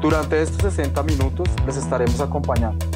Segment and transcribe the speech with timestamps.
[0.00, 2.86] Durante estos 60 minutos les estaremos acompañando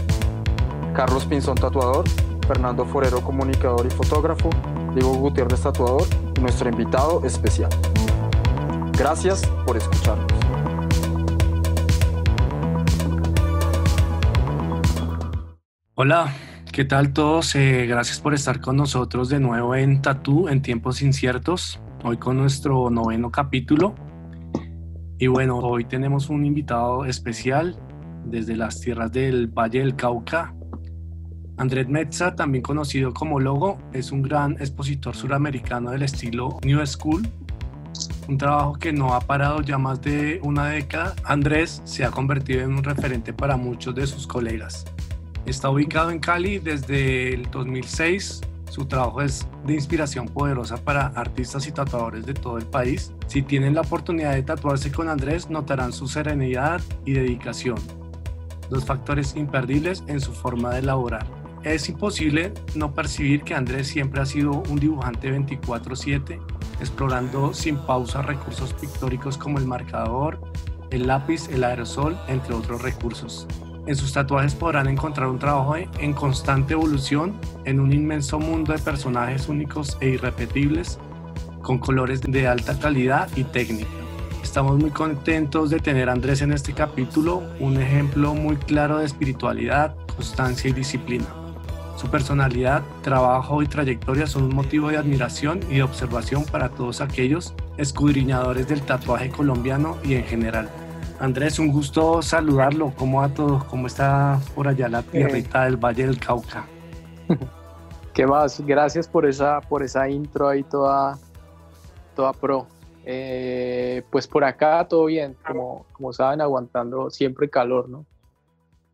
[0.94, 2.04] Carlos Pinzón Tatuador,
[2.46, 4.50] Fernando Forero Comunicador y Fotógrafo,
[4.94, 6.06] Diego Gutiérrez Tatuador
[6.42, 7.70] nuestro invitado especial.
[8.98, 10.26] Gracias por escucharnos.
[15.94, 16.34] Hola,
[16.72, 17.54] ¿qué tal todos?
[17.54, 22.36] Eh, gracias por estar con nosotros de nuevo en Tatú en tiempos inciertos, hoy con
[22.36, 23.94] nuestro noveno capítulo.
[25.22, 27.78] Y bueno, hoy tenemos un invitado especial
[28.24, 30.52] desde las tierras del Valle del Cauca.
[31.58, 37.22] Andrés Metza, también conocido como Logo, es un gran expositor suramericano del estilo New School,
[38.26, 41.14] un trabajo que no ha parado ya más de una década.
[41.22, 44.84] Andrés se ha convertido en un referente para muchos de sus colegas.
[45.46, 48.40] Está ubicado en Cali desde el 2006.
[48.72, 53.12] Su trabajo es de inspiración poderosa para artistas y tatuadores de todo el país.
[53.26, 57.76] Si tienen la oportunidad de tatuarse con Andrés, notarán su serenidad y dedicación,
[58.70, 61.26] dos factores imperdibles en su forma de elaborar.
[61.64, 66.40] Es imposible no percibir que Andrés siempre ha sido un dibujante 24/7,
[66.80, 70.40] explorando sin pausa recursos pictóricos como el marcador,
[70.90, 73.46] el lápiz, el aerosol, entre otros recursos.
[73.84, 77.34] En sus tatuajes podrán encontrar un trabajo en constante evolución
[77.64, 81.00] en un inmenso mundo de personajes únicos e irrepetibles
[81.62, 83.90] con colores de alta calidad y técnica.
[84.40, 89.06] Estamos muy contentos de tener a Andrés en este capítulo, un ejemplo muy claro de
[89.06, 91.26] espiritualidad, constancia y disciplina.
[91.96, 97.00] Su personalidad, trabajo y trayectoria son un motivo de admiración y de observación para todos
[97.00, 100.68] aquellos escudriñadores del tatuaje colombiano y en general.
[101.22, 102.92] Andrés, un gusto saludarlo.
[102.98, 103.62] ¿Cómo a todos?
[103.66, 106.66] ¿Cómo está por allá la tierrita del Valle del Cauca?
[108.12, 108.60] ¿Qué más?
[108.66, 111.16] Gracias por esa, por esa intro ahí toda,
[112.16, 112.66] toda pro.
[113.04, 118.04] Eh, pues por acá todo bien, como, como saben, aguantando siempre calor, ¿no?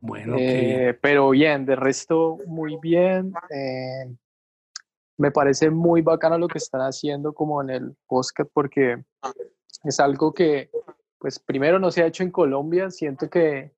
[0.02, 3.32] Bueno, eh, pero bien, de resto muy bien.
[3.48, 4.14] Eh,
[5.16, 9.02] me parece muy bacano lo que están haciendo como en el podcast porque
[9.82, 10.68] es algo que
[11.18, 13.72] pues primero no se ha hecho en Colombia, siento que,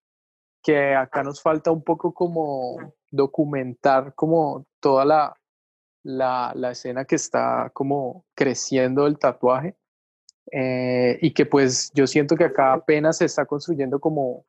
[0.63, 5.41] que acá nos falta un poco como documentar como toda la,
[6.03, 9.77] la, la escena que está como creciendo el tatuaje
[10.53, 14.45] eh, y que pues yo siento que acá apenas se está construyendo como,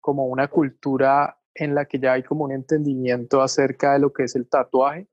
[0.00, 4.24] como una cultura en la que ya hay como un entendimiento acerca de lo que
[4.24, 5.08] es el tatuaje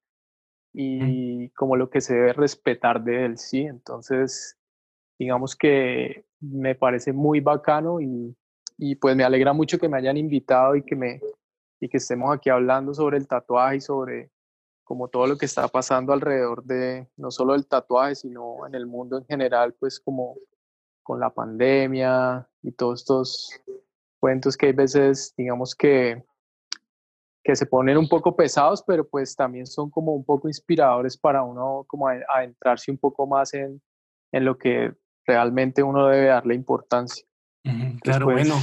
[0.73, 3.61] y como lo que se debe respetar de él, ¿sí?
[3.61, 4.59] Entonces,
[5.17, 8.35] digamos que me parece muy bacano y,
[8.77, 11.21] y, pues me alegra mucho que me hayan invitado y que, me,
[11.79, 14.31] y que estemos aquí hablando sobre el tatuaje y sobre
[14.83, 18.87] como todo lo que está pasando alrededor de no solo el tatuaje, sino en el
[18.87, 20.37] mundo en general, pues como
[21.03, 23.49] con la pandemia y todos estos
[24.19, 26.23] cuentos que hay veces, digamos que,
[27.43, 31.43] que se ponen un poco pesados, pero pues también son como un poco inspiradores para
[31.43, 33.81] uno como adentrarse un poco más en,
[34.31, 34.93] en lo que
[35.27, 37.25] realmente uno debe darle importancia.
[38.01, 38.55] claro, bueno.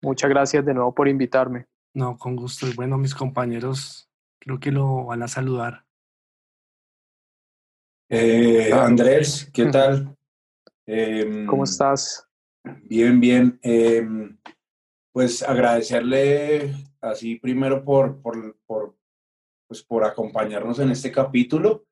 [0.00, 1.66] Muchas gracias de nuevo por invitarme.
[1.94, 2.68] No, con gusto.
[2.68, 4.08] Y bueno, mis compañeros
[4.38, 5.84] creo que lo van a saludar.
[8.10, 10.14] Eh, Andrés, ¿qué tal?
[10.86, 12.28] ¿Cómo em, estás?
[12.82, 13.58] Bien, bien.
[13.62, 14.36] Em,
[15.10, 18.96] pues agradecerle así primero por, por, por,
[19.66, 21.86] pues por acompañarnos en este capítulo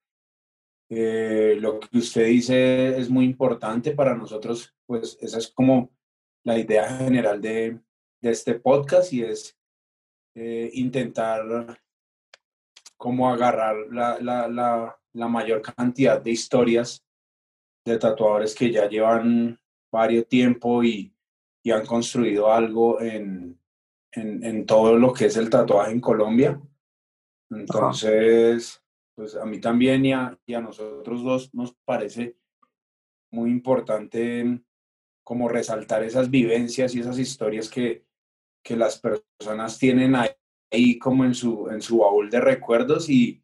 [0.94, 5.90] eh, lo que usted dice es muy importante para nosotros, pues esa es como
[6.44, 7.80] la idea general de,
[8.20, 9.58] de este podcast y es
[10.34, 11.80] eh, intentar
[12.98, 17.02] como agarrar la, la, la, la, mayor cantidad de historias
[17.86, 19.58] de tatuadores que ya llevan
[19.90, 21.16] varios tiempo y,
[21.64, 23.58] y han construido algo en,
[24.10, 26.60] en, en, todo lo que es el tatuaje en Colombia.
[27.48, 28.81] Entonces,
[29.14, 32.36] pues a mí también y a, y a nosotros dos nos parece
[33.30, 34.62] muy importante
[35.24, 38.04] como resaltar esas vivencias y esas historias que,
[38.62, 40.14] que las personas tienen
[40.70, 43.42] ahí, como en su, en su baúl de recuerdos y,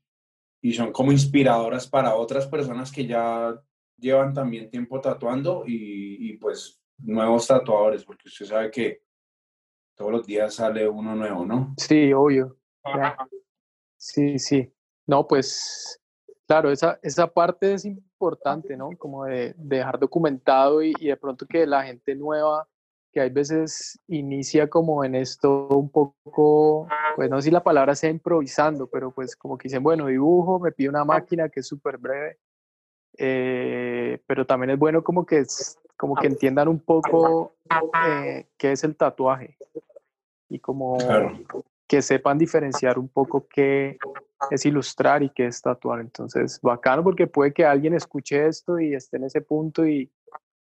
[0.60, 3.60] y son como inspiradoras para otras personas que ya
[3.96, 9.02] llevan también tiempo tatuando y, y, pues nuevos tatuadores, porque usted sabe que
[9.96, 11.74] todos los días sale uno nuevo, ¿no?
[11.76, 12.58] Sí, obvio.
[14.00, 14.72] Sí, sí.
[15.08, 15.98] No, pues
[16.46, 18.90] claro, esa, esa parte es importante, ¿no?
[18.98, 22.68] Como de, dejar documentado y, y, de pronto que la gente nueva,
[23.10, 27.94] que hay veces inicia como en esto un poco, pues no sé si la palabra
[27.94, 31.66] sea improvisando, pero pues como que dicen, bueno, dibujo, me pide una máquina que es
[31.66, 32.36] súper breve,
[33.16, 35.42] eh, pero también es bueno como que,
[35.96, 37.54] como que entiendan un poco
[38.06, 39.56] eh, qué es el tatuaje
[40.50, 40.98] y como
[41.86, 43.98] que sepan diferenciar un poco qué
[44.50, 46.00] es ilustrar y qué es tatuar.
[46.00, 50.10] Entonces, bacano porque puede que alguien escuche esto y esté en ese punto y,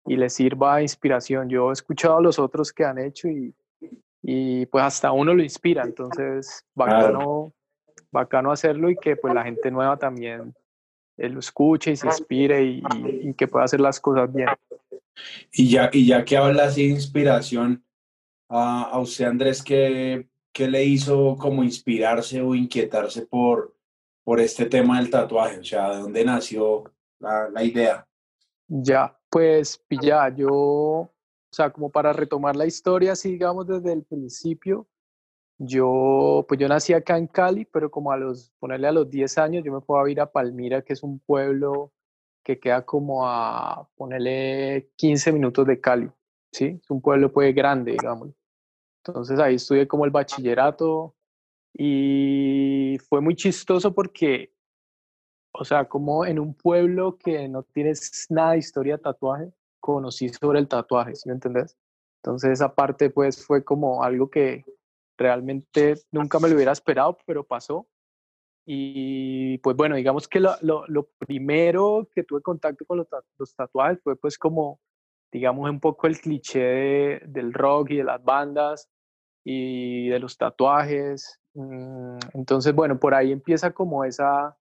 [0.06, 1.50] y le sirva de inspiración.
[1.50, 3.54] Yo he escuchado a los otros que han hecho y,
[4.22, 5.84] y pues hasta uno lo inspira.
[5.84, 7.54] Entonces, bacano,
[8.12, 10.54] bacano hacerlo y que pues la gente nueva también
[11.18, 12.84] eh, lo escuche y se inspire y,
[13.22, 14.48] y, que pueda hacer las cosas bien.
[15.52, 17.84] Y ya, y ya que hablas de inspiración,
[18.48, 23.76] a, a usted Andrés, ¿qué, ¿qué le hizo como inspirarse o inquietarse por,
[24.24, 25.60] por este tema del tatuaje?
[25.60, 26.84] O sea, ¿de dónde nació
[27.20, 28.08] la, la idea?
[28.68, 31.14] Ya, pues ya, yo, o
[31.52, 34.88] sea, como para retomar la historia, sigamos desde el principio,
[35.62, 39.38] yo, pues yo nací acá en Cali, pero como a los, ponerle a los 10
[39.40, 41.92] años, yo me a ir a Palmira, que es un pueblo
[42.44, 46.10] que queda como a, ponerle 15 minutos de Cali,
[46.54, 46.80] ¿sí?
[46.82, 48.30] Es un pueblo pues grande, digamos.
[49.10, 51.16] Entonces ahí estudié como el bachillerato
[51.74, 54.54] y fue muy chistoso porque,
[55.54, 60.30] o sea, como en un pueblo que no tienes nada de historia de tatuaje, conocí
[60.30, 61.78] sobre el tatuaje, ¿sí me entendés?
[62.24, 64.66] Entonces esa parte pues fue como algo que
[65.18, 67.88] realmente nunca me lo hubiera esperado, pero pasó.
[68.66, 73.08] Y pues bueno, digamos que lo, lo, lo primero que tuve contacto con los,
[73.38, 74.80] los, tatuajes fue pues como,
[75.32, 78.88] digamos, un poco el cliché de, del rock y de las bandas,
[79.44, 81.40] y de los tatuajes.
[81.54, 84.58] Mm, entonces, bueno, por ahí empieza como esa,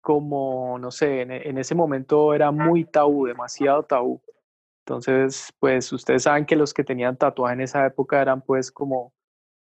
[0.00, 4.22] como, no sé, en, ese momento era muy tabú, demasiado tabú.
[4.86, 9.14] Entonces, pues ustedes saben que los que tenían tatuaje en esa época eran pues como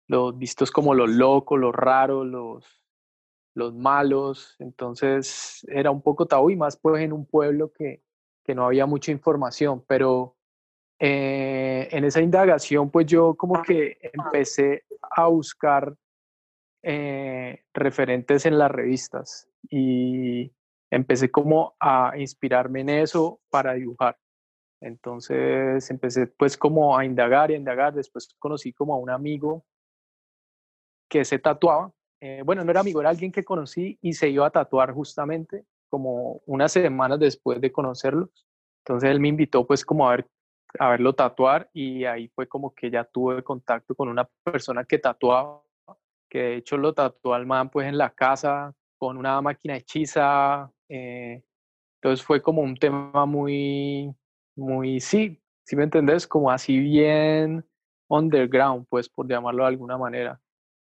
[0.08, 2.82] los vistos como los locos, los raros, los,
[3.54, 4.56] los malos.
[4.58, 8.02] Entonces era un poco tabú y más pues en un pueblo que,
[8.44, 10.35] que no había mucha información, pero
[10.98, 15.94] eh, en esa indagación, pues yo como que empecé a buscar
[16.82, 20.50] eh, referentes en las revistas y
[20.90, 24.16] empecé como a inspirarme en eso para dibujar.
[24.80, 27.94] Entonces empecé pues como a indagar y indagar.
[27.94, 29.64] Después conocí como a un amigo
[31.08, 31.92] que se tatuaba.
[32.20, 35.64] Eh, bueno, no era amigo, era alguien que conocí y se iba a tatuar justamente
[35.88, 38.46] como unas semanas después de conocerlos.
[38.84, 40.26] Entonces él me invitó pues como a ver
[40.78, 44.98] a verlo tatuar y ahí fue como que ya tuve contacto con una persona que
[44.98, 45.62] tatuaba,
[46.28, 50.70] que de hecho lo tatuó al man pues en la casa con una máquina hechiza.
[50.88, 51.42] Eh,
[52.00, 54.14] entonces fue como un tema muy,
[54.56, 57.64] muy, sí, si me entendés, como así bien
[58.08, 60.40] underground, pues por llamarlo de alguna manera.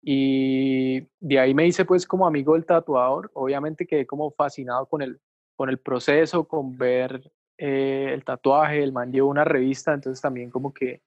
[0.01, 5.01] Y de ahí me hice pues como amigo del tatuador, obviamente quedé como fascinado con
[5.01, 5.19] el,
[5.55, 10.49] con el proceso, con ver eh, el tatuaje, el man llevó una revista, entonces también
[10.49, 11.01] como que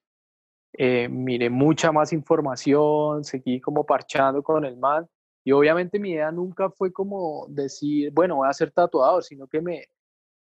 [0.73, 5.07] eh, miré mucha más información, seguí como parchando con el man.
[5.43, 9.61] Y obviamente mi idea nunca fue como decir, bueno, voy a ser tatuador, sino que
[9.61, 9.87] me,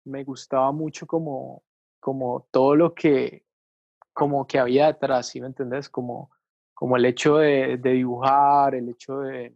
[0.06, 1.64] me gustaba mucho como,
[2.00, 3.44] como todo lo que,
[4.14, 5.90] como que había detrás, ¿sí me entendés?
[5.90, 6.32] Como,
[6.74, 9.56] como el hecho de, dibujar, el hecho de,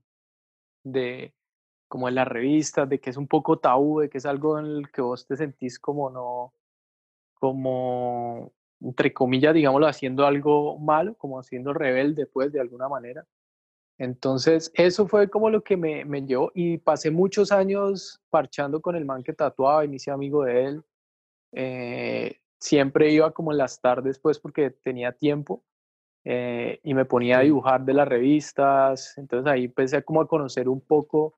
[1.94, 4.66] como en las revistas, de que es un poco tabú, de que es algo en
[4.66, 6.52] el que vos te sentís como no,
[7.36, 13.28] como, entre comillas, digámoslo, haciendo algo malo, como haciendo rebelde, pues, de alguna manera.
[14.00, 18.96] Entonces, eso fue como lo que me, me llevó y pasé muchos años parchando con
[18.96, 20.84] el man que tatuaba y me hice amigo de él.
[21.52, 25.64] Eh, siempre iba como en las tardes, pues, porque tenía tiempo
[26.24, 29.16] eh, y me ponía a dibujar de las revistas.
[29.16, 31.36] Entonces ahí empecé como a conocer un poco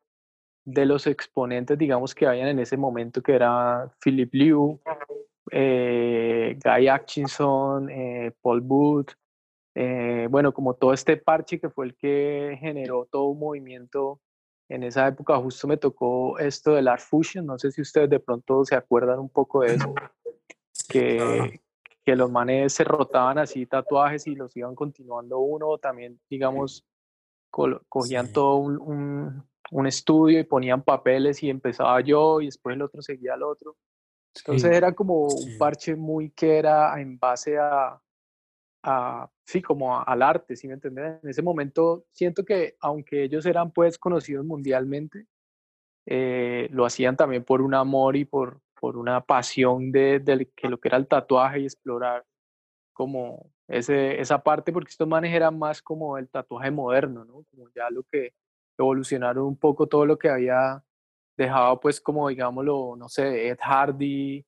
[0.65, 4.79] de los exponentes, digamos, que habían en ese momento, que era Philip Liu,
[5.51, 9.11] eh, Guy Atchison, eh, Paul Booth,
[9.75, 14.19] eh, bueno, como todo este parche que fue el que generó todo un movimiento
[14.67, 18.19] en esa época, justo me tocó esto del Art Fusion, no sé si ustedes de
[18.19, 19.93] pronto se acuerdan un poco de eso,
[20.89, 21.61] que,
[22.03, 26.83] que los manes se rotaban así tatuajes y los iban continuando uno, también, digamos,
[27.51, 29.45] cogían todo un un
[29.87, 33.75] estudio y ponían papeles y empezaba yo y después el otro seguía al otro.
[34.35, 37.99] Entonces era como un parche muy que era en base a,
[38.83, 41.23] a, sí, como al arte, ¿sí me entiendes?
[41.23, 45.27] En ese momento siento que aunque ellos eran pues conocidos mundialmente,
[46.05, 50.67] eh, lo hacían también por un amor y por, por una pasión de, de, que
[50.67, 52.25] lo que era el tatuaje y explorar
[52.93, 57.43] como ese, esa parte, porque estos manes eran más como el tatuaje moderno, ¿no?
[57.49, 58.33] Como ya lo que
[58.77, 60.83] evolucionaron un poco todo lo que había
[61.37, 64.45] dejado pues como digámoslo, no sé, Ed Hardy,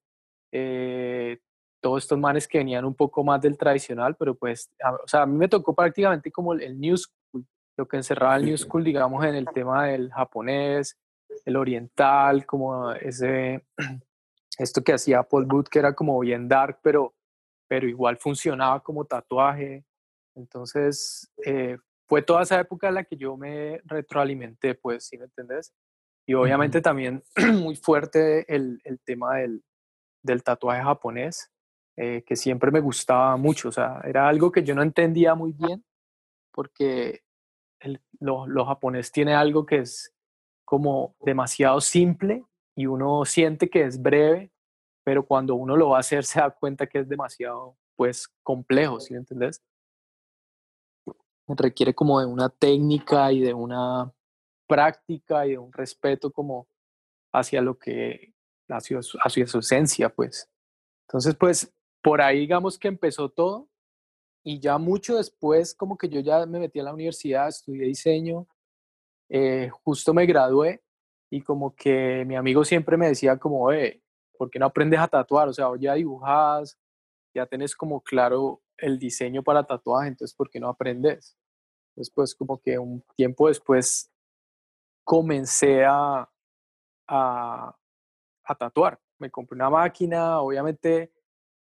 [0.51, 1.38] eh,
[1.81, 4.72] todos estos manes que venían un poco más del tradicional, pero pues,
[5.03, 7.46] o sea, a mí me tocó prácticamente como el, New School,
[7.77, 10.98] lo que encerraba el New School, digamos, en el tema del japonés,
[11.46, 13.65] el oriental, como ese,
[14.57, 17.13] esto que hacía Paul Booth, que era como bien dark, pero,
[17.67, 19.86] pero igual funcionaba como tatuaje.
[20.36, 25.25] Entonces, eh, fue toda esa época en la que yo me retroalimenté, pues, ¿sí me
[25.25, 25.73] entendés?
[26.25, 27.23] Y obviamente también
[27.53, 29.63] muy fuerte el, el tema del,
[30.23, 31.51] del tatuaje japonés,
[31.97, 33.69] eh, que siempre me gustaba mucho.
[33.69, 35.83] O sea, era algo que yo no entendía muy bien,
[36.51, 37.21] porque
[37.79, 40.13] el, lo, lo, japonés tiene algo que es
[40.65, 42.43] como demasiado simple
[42.75, 44.51] y uno siente que es breve,
[45.03, 48.99] pero cuando uno lo va a hacer se da cuenta que es demasiado, pues, complejo,
[48.99, 49.61] ¿sí me entendés?
[51.47, 54.13] Requiere como de una técnica y de una
[54.67, 56.67] práctica y de un respeto como
[57.33, 58.33] hacia lo que,
[58.69, 60.49] hacia hacia su esencia, pues.
[61.07, 63.69] Entonces, pues, por ahí digamos que empezó todo
[64.43, 68.47] y ya mucho después como que yo ya me metí a la universidad, estudié diseño,
[69.29, 70.81] eh, justo me gradué
[71.29, 74.01] y como que mi amigo siempre me decía como, eh,
[74.37, 75.49] ¿por qué no aprendes a tatuar?
[75.49, 76.77] O sea, ya dibujas,
[77.33, 81.38] ya tenés como claro el diseño para tatuaje, entonces ¿por qué no aprendes?
[81.96, 84.12] Después como que un tiempo después
[85.03, 86.29] comencé a,
[87.07, 87.75] a,
[88.43, 89.00] a tatuar.
[89.19, 91.12] Me compré una máquina, obviamente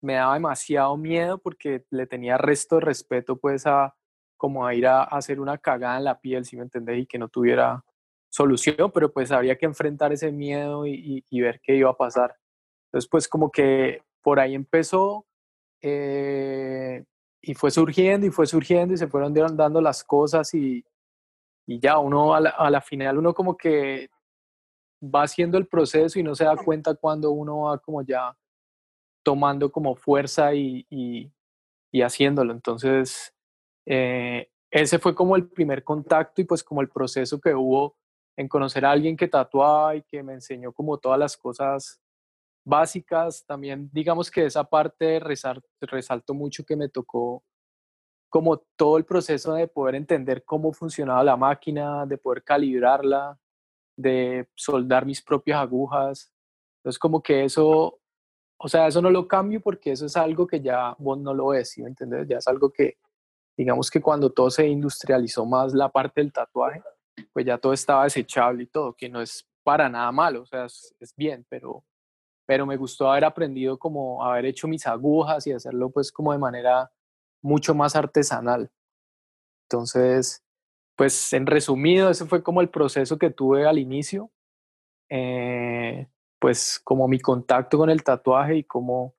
[0.01, 3.96] me daba demasiado miedo porque le tenía resto de respeto pues a
[4.38, 7.20] como a ir a, hacer una cagada en la piel, si me entendés, y que
[7.20, 7.84] no tuviera
[8.30, 12.38] solución, pero pues había que enfrentar ese miedo y, y, ver qué iba a pasar.
[12.86, 15.25] Entonces pues como que por ahí empezó
[15.81, 17.03] eh,
[17.41, 20.83] y fue surgiendo y fue surgiendo y se fueron dando las cosas y,
[21.65, 24.09] y ya uno a la, a la final uno como que
[25.03, 28.36] va haciendo el proceso y no se da cuenta cuando uno va como ya
[29.24, 32.53] tomando como fuerza y, y, haciéndolo.
[32.53, 33.33] Entonces,
[33.86, 37.95] eh, ese fue como el primer contacto y pues como el proceso que hubo
[38.38, 42.00] en conocer a alguien que tatuaba y que me enseñó como todas las cosas
[42.66, 43.46] básicas.
[43.46, 47.44] También digamos que esa parte resalto mucho que me tocó
[48.30, 53.39] como todo el proceso de poder entender cómo funcionaba la máquina, de poder calibrarla,
[53.98, 56.32] de soldar mis propias agujas.
[56.78, 58.00] Entonces como que eso
[58.62, 61.48] o sea, eso no lo cambio porque eso es algo que ya vos no lo
[61.48, 62.28] ves, ¿sí me entiendes?
[62.28, 62.98] Ya es algo que,
[63.58, 66.84] digamos que cuando todo se industrializó más la parte del tatuaje,
[67.32, 70.66] pues ya todo estaba desechable y todo, que no es para nada malo, o sea,
[70.66, 71.86] es bien, pero,
[72.50, 76.39] pero me gustó haber aprendido como haber hecho mis agujas y hacerlo pues como de
[76.39, 76.91] manera
[77.44, 78.72] mucho más artesanal.
[79.68, 80.44] Entonces,
[80.96, 84.32] pues en resumido, ese fue como el proceso que tuve al inicio.
[85.12, 86.08] Eh,
[86.39, 89.13] pues como mi contacto con el tatuaje y cómo,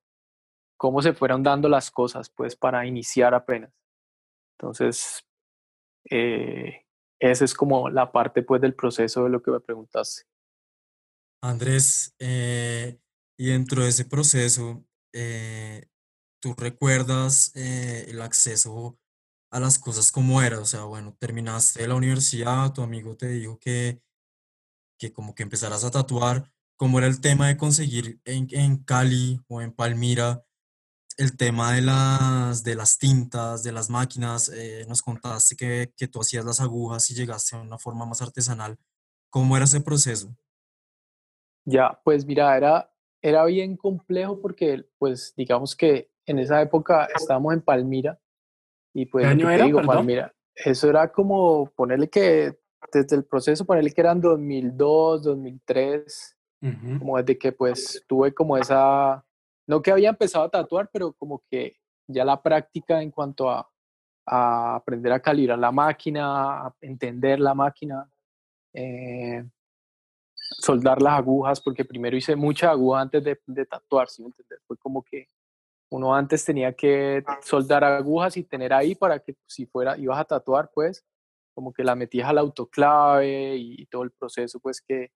[0.75, 3.71] cómo se fueron dando las cosas pues para iniciar apenas.
[4.59, 5.25] Entonces,
[6.09, 6.85] eh,
[7.17, 10.23] esa es como la parte pues del proceso de lo que me preguntaste.
[11.41, 12.99] Andrés, eh,
[13.37, 15.87] y dentro de ese proceso, eh,
[16.41, 18.99] ¿tú recuerdas el acceso
[19.51, 20.59] a las cosas como era?
[20.59, 24.01] O sea, bueno, terminaste la universidad, tu amigo te dijo que,
[24.97, 29.39] que como que empezaras a tatuar, cómo era el tema de conseguir en, en, Cali
[29.47, 30.43] o en Palmira
[31.17, 34.49] el tema de las, de las tintas, de las máquinas.
[34.49, 38.21] Eh, nos contaste que, que, tú hacías las agujas y llegaste a una forma más
[38.21, 38.79] artesanal.
[39.29, 40.35] ¿Cómo era ese proceso?
[41.65, 42.90] Ya, pues mira, era,
[43.21, 48.19] era bien complejo porque, pues, digamos que en esa época estábamos en Palmira
[48.93, 52.57] y pues, ¿Qué año era, digo, Palmira, eso era como ponerle que
[52.91, 56.37] desde el proceso, ponerle que eran 2002, 2003,
[56.99, 59.25] como desde que pues tuve como esa,
[59.67, 63.67] no que había empezado a tatuar, pero como que ya la práctica en cuanto a,
[64.27, 68.09] a aprender a calibrar la máquina, a entender la máquina,
[68.73, 69.43] eh,
[70.59, 74.59] soldar las agujas, porque primero hice mucha aguja antes de, de tatuar, ¿sí me entiendes?
[74.67, 75.27] Fue como que
[75.89, 80.25] uno antes tenía que soldar agujas y tener ahí para que si fuera, ibas a
[80.25, 81.05] tatuar, pues,
[81.53, 85.11] como que la metías al autoclave y, y todo el proceso, pues, que,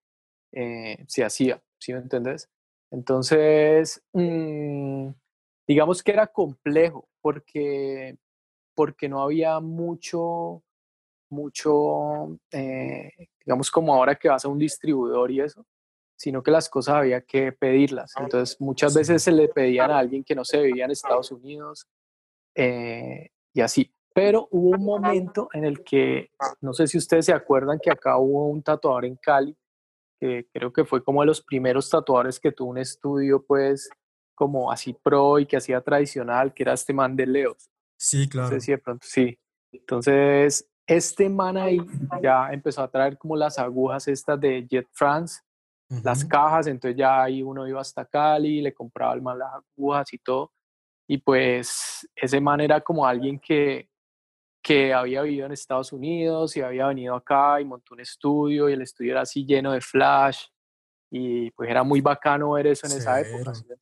[0.52, 2.48] eh, se hacía, ¿sí me entendés?
[2.90, 5.10] Entonces, mmm,
[5.66, 8.18] digamos que era complejo porque
[8.76, 10.62] porque no había mucho,
[11.30, 13.10] mucho, eh,
[13.46, 15.64] digamos como ahora que vas a un distribuidor y eso,
[16.18, 18.12] sino que las cosas había que pedirlas.
[18.18, 21.86] Entonces muchas veces se le pedían a alguien que no se vivía en Estados Unidos
[22.54, 23.92] eh, y así.
[24.12, 26.30] Pero hubo un momento en el que,
[26.62, 29.54] no sé si ustedes se acuerdan que acá hubo un tatuador en Cali,
[30.18, 33.90] que creo que fue como de los primeros tatuadores que tuvo un estudio, pues,
[34.34, 37.68] como así pro y que hacía tradicional, que era este man de Leos.
[37.98, 38.48] Sí, claro.
[38.48, 39.38] No sé si de pronto sí.
[39.70, 41.80] Entonces, este man ahí
[42.22, 45.40] ya empezó a traer como las agujas estas de Jet France,
[46.02, 50.12] las cajas, entonces ya ahí uno iba hasta Cali, le compraba el man las agujas
[50.12, 50.52] y todo.
[51.08, 53.88] Y pues ese man era como alguien que,
[54.62, 58.72] que había vivido en Estados Unidos y había venido acá y montó un estudio y
[58.72, 60.46] el estudio era así lleno de flash
[61.10, 63.54] y pues era muy bacano ver eso en esa época.
[63.54, 63.76] ¿sí me?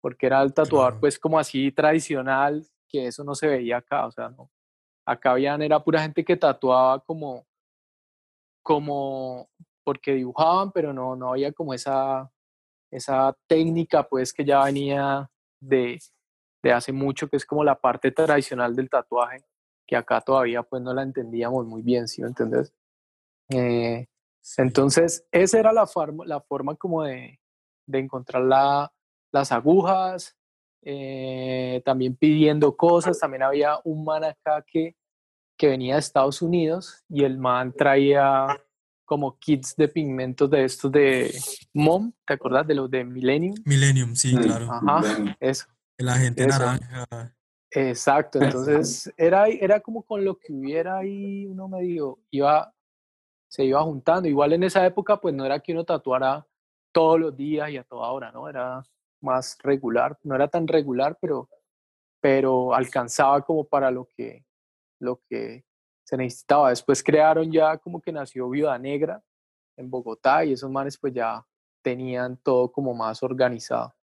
[0.00, 1.00] Porque era el tatuador Claro.
[1.00, 4.48] pues como así tradicional, que eso no se veía acá, o sea, no.
[5.08, 7.46] Acá habían, era pura gente que tatuaba como,
[8.62, 9.48] como,
[9.84, 12.30] porque dibujaban, pero no, no había como esa,
[12.90, 15.98] esa técnica pues que ya venía de,
[16.62, 19.42] de hace mucho, que es como la parte tradicional del tatuaje,
[19.86, 22.74] que acá todavía pues no la entendíamos muy bien, ¿sí entendés?
[23.50, 24.06] Eh,
[24.58, 27.40] entonces, esa era la, forma la forma como de,
[27.86, 28.92] de encontrar la-
[29.32, 30.36] las agujas,
[30.82, 33.18] eh, también pidiendo cosas.
[33.18, 34.96] También había un man acá que,
[35.58, 38.46] que venía de Estados Unidos y el man traía
[39.04, 41.34] como kits de pigmentos de estos de
[41.74, 43.54] MOM, ¿te acuerdas de los de Millennium?
[43.64, 44.70] Millennium, sí, claro.
[44.70, 45.02] Ajá,
[45.40, 45.66] eso.
[45.96, 46.58] El agente Eso.
[46.58, 47.34] naranja.
[47.70, 52.72] Exacto, entonces era, era como con lo que hubiera ahí, uno medio iba,
[53.48, 54.28] se iba juntando.
[54.28, 56.46] Igual en esa época, pues no era que uno tatuara
[56.92, 58.48] todos los días y a toda hora, ¿no?
[58.48, 58.82] Era
[59.20, 61.48] más regular, no era tan regular, pero,
[62.20, 64.44] pero alcanzaba como para lo que,
[65.00, 65.64] lo que
[66.04, 66.70] se necesitaba.
[66.70, 69.22] Después crearon ya como que nació Viuda Negra
[69.76, 71.44] en Bogotá y esos manes pues ya
[71.82, 73.94] tenían todo como más organizado.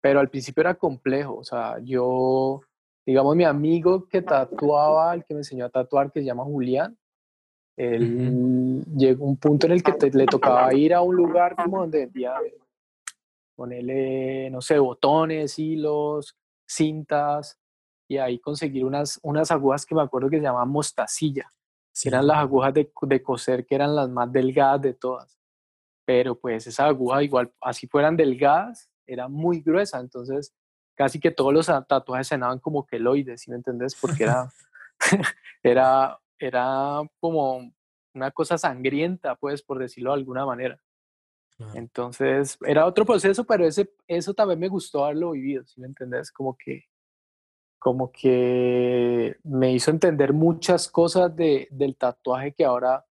[0.00, 2.60] Pero al principio era complejo, o sea, yo,
[3.06, 6.98] digamos, mi amigo que tatuaba, el que me enseñó a tatuar, que se llama Julián,
[7.76, 11.54] él llegó a un punto en el que te- le tocaba ir a un lugar
[11.56, 12.34] como donde vendía,
[13.54, 17.58] ponerle, no sé, botones, hilos, cintas,
[18.12, 21.52] y ahí conseguir unas, unas agujas que me acuerdo que se llamaban mostacilla,
[21.94, 22.04] Sí.
[22.08, 25.38] que eran las agujas de, de coser, que eran las más delgadas de todas.
[26.06, 30.54] Pero pues esa aguja, igual, así fueran delgadas, era muy gruesa, entonces
[30.94, 33.94] casi que todos los tatuajes sonaban como queloides, ¿sí me entendés?
[34.00, 34.48] Porque era,
[35.62, 37.72] era, era como
[38.14, 40.80] una cosa sangrienta, pues, por decirlo de alguna manera.
[41.74, 46.32] Entonces, era otro proceso, pero ese, eso también me gustó haberlo vivido, ¿sí me entendés?
[46.32, 46.84] Como que,
[47.82, 53.04] como que me hizo entender muchas cosas de, del tatuaje que ahora,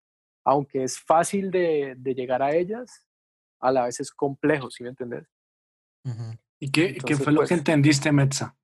[0.45, 3.05] aunque es fácil de, de llegar a ellas,
[3.59, 5.27] a la vez es complejo, ¿sí me entendés?
[6.57, 8.55] ¿Y qué, qué fue lo pues- que entendiste, Metza?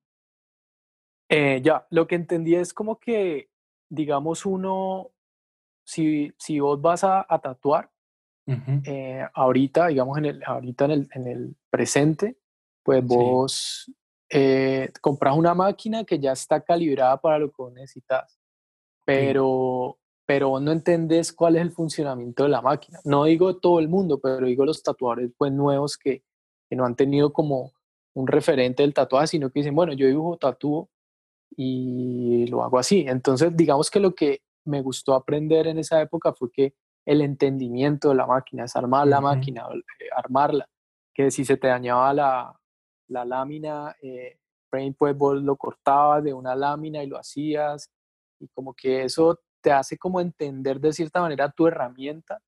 [1.30, 3.50] Eh, ya, lo que entendí es como que,
[3.90, 5.12] digamos, uno,
[5.86, 7.92] si, si vos vas a, a tatuar,
[8.86, 12.38] eh, ahorita, digamos, en el, ahorita en el, en el presente,
[12.82, 13.92] pues vos
[14.30, 18.40] eh, compras una máquina que ya está calibrada para lo que vos necesitas,
[19.06, 23.00] pero, pero vos no entendés cuál es el funcionamiento de la máquina.
[23.06, 26.24] No digo todo el mundo, pero digo los tatuadores pues nuevos que,
[26.70, 27.74] que no han tenido como
[28.14, 30.90] un referente del tatuaje, sino que dicen, bueno, yo dibujo, tatúo
[31.56, 33.06] y lo hago así.
[33.08, 36.74] Entonces, digamos que lo que me gustó aprender en esa época fue que
[37.06, 40.68] el entendimiento de la máquina, es armar la máquina, eh, armarla,
[41.14, 42.60] que si se te dañaba la,
[43.08, 44.38] la lámina, eh,
[44.98, 47.90] pues vos lo cortabas de una lámina y lo hacías,
[48.40, 52.40] y como que eso te hace como entender de cierta manera tu herramienta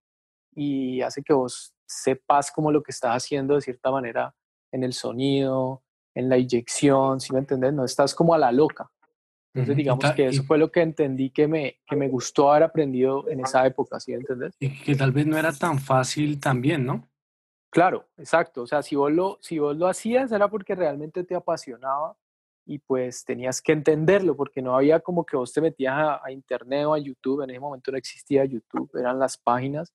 [0.54, 4.36] y hace que vos sepas como lo que estás haciendo de cierta manera
[4.72, 7.74] en el sonido, en la inyección, ¿sí me entendés?
[7.74, 8.92] No estás como a la loca.
[9.54, 12.64] Entonces, digamos que eso y- fue lo que entendí que me, que me gustó haber
[12.64, 14.56] aprendido en esa época, ¿sí me entendés?
[14.60, 17.09] Y que tal vez no era tan fácil también, ¿no?
[17.72, 18.64] Claro, exacto.
[18.64, 22.16] O sea, si vos lo, si vos lo hacías era porque realmente te apasionaba
[22.66, 26.32] y pues tenías que entenderlo, porque no había como que vos te metías a, a
[26.32, 29.94] internet o a YouTube, en ese momento no existía YouTube, eran las páginas.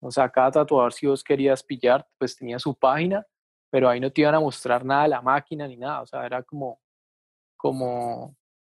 [0.00, 3.26] O sea, cada tatuador si vos querías pillar, pues tenía su página,
[3.70, 6.02] pero ahí no te iban a mostrar nada de la máquina ni nada.
[6.02, 6.80] O sea, era como,
[7.56, 8.34] como,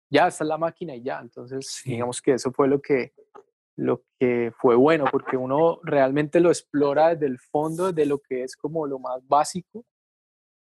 [0.09, 1.19] ya, esta es la máquina y ya.
[1.19, 1.91] Entonces, Sí.
[1.91, 3.13] digamos que eso fue lo que,
[3.81, 8.43] lo que fue bueno, porque uno realmente lo explora desde el fondo, desde lo que
[8.43, 9.83] es como lo más básico,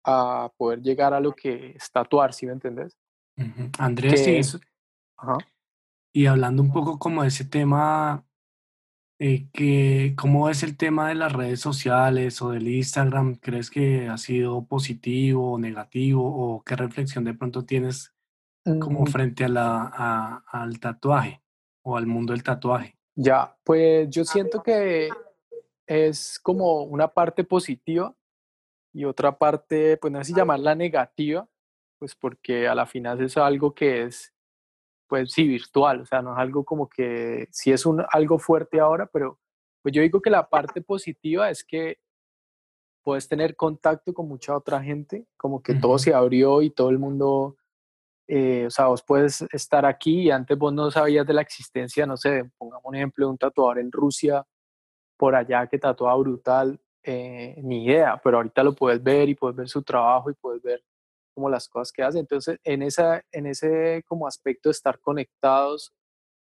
[0.04, 2.96] a poder llegar a lo que es tatuar, ¿sí me entendés?
[3.38, 3.70] Ujú.
[3.78, 4.58] Andrés, Que y, es-
[5.16, 5.38] Ajá.
[6.12, 8.24] Y hablando un poco como de ese tema,
[9.20, 13.36] eh, que, ¿cómo es el tema de las redes sociales o del Instagram?
[13.36, 16.22] ¿Crees que ha sido positivo o negativo?
[16.24, 18.12] ¿O qué reflexión de pronto tienes
[18.80, 21.42] como Mm, frente a la, a- al tatuaje
[21.84, 22.93] o al mundo del tatuaje?
[23.14, 25.08] Ya, pues yo siento que
[25.86, 28.14] es como una parte positiva
[28.92, 31.48] y otra parte, pues no sé si llamarla negativa,
[31.98, 34.32] pues porque a la final es algo que es,
[35.06, 38.80] pues sí, virtual, o sea, no es algo como que, sí es un, algo fuerte
[38.80, 39.38] ahora, pero
[39.82, 41.98] pues yo digo que la parte positiva es que
[43.02, 46.98] puedes tener contacto con mucha otra gente, como que todo se abrió y todo el
[46.98, 47.56] mundo,
[48.26, 52.06] eh, o sea, vos puedes estar aquí y antes vos no sabías de la existencia,
[52.06, 54.44] no sé, pongamos un ejemplo de un tatuador en Rusia,
[55.16, 59.56] por allá que tatúa brutal, eh, ni idea, pero ahorita lo puedes ver y puedes
[59.56, 60.82] ver su trabajo y puedes ver
[61.34, 62.18] como las cosas que hace.
[62.18, 65.92] Entonces, en, esa, en ese como aspecto de estar conectados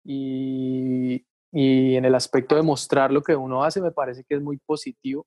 [0.05, 4.43] y, y en el aspecto de mostrar lo que uno hace, me parece que es
[4.43, 5.27] muy positivo.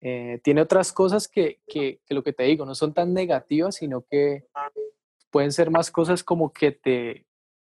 [0.00, 3.76] Eh, tiene otras cosas que, que, que lo que te digo, no son tan negativas,
[3.76, 4.44] sino que
[5.30, 7.26] pueden ser más cosas como que te,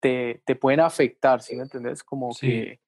[0.01, 2.03] te, te pueden afectar, ¿sí me entiendes?
[2.05, 2.47] Como Sí.
[2.47, 2.81] que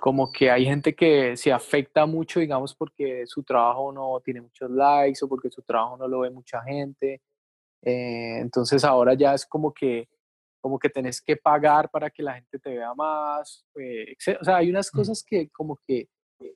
[0.00, 4.70] como que hay gente que se afecta mucho, digamos, porque su trabajo no tiene muchos
[4.70, 7.20] likes o porque su trabajo no lo ve mucha gente.
[7.82, 10.08] Eh, entonces ahora ya es como que,
[10.60, 13.66] como que tenés que pagar para que la gente te vea más.
[13.80, 14.96] eh, o sea, hay unas Mm.
[14.96, 16.08] cosas que como que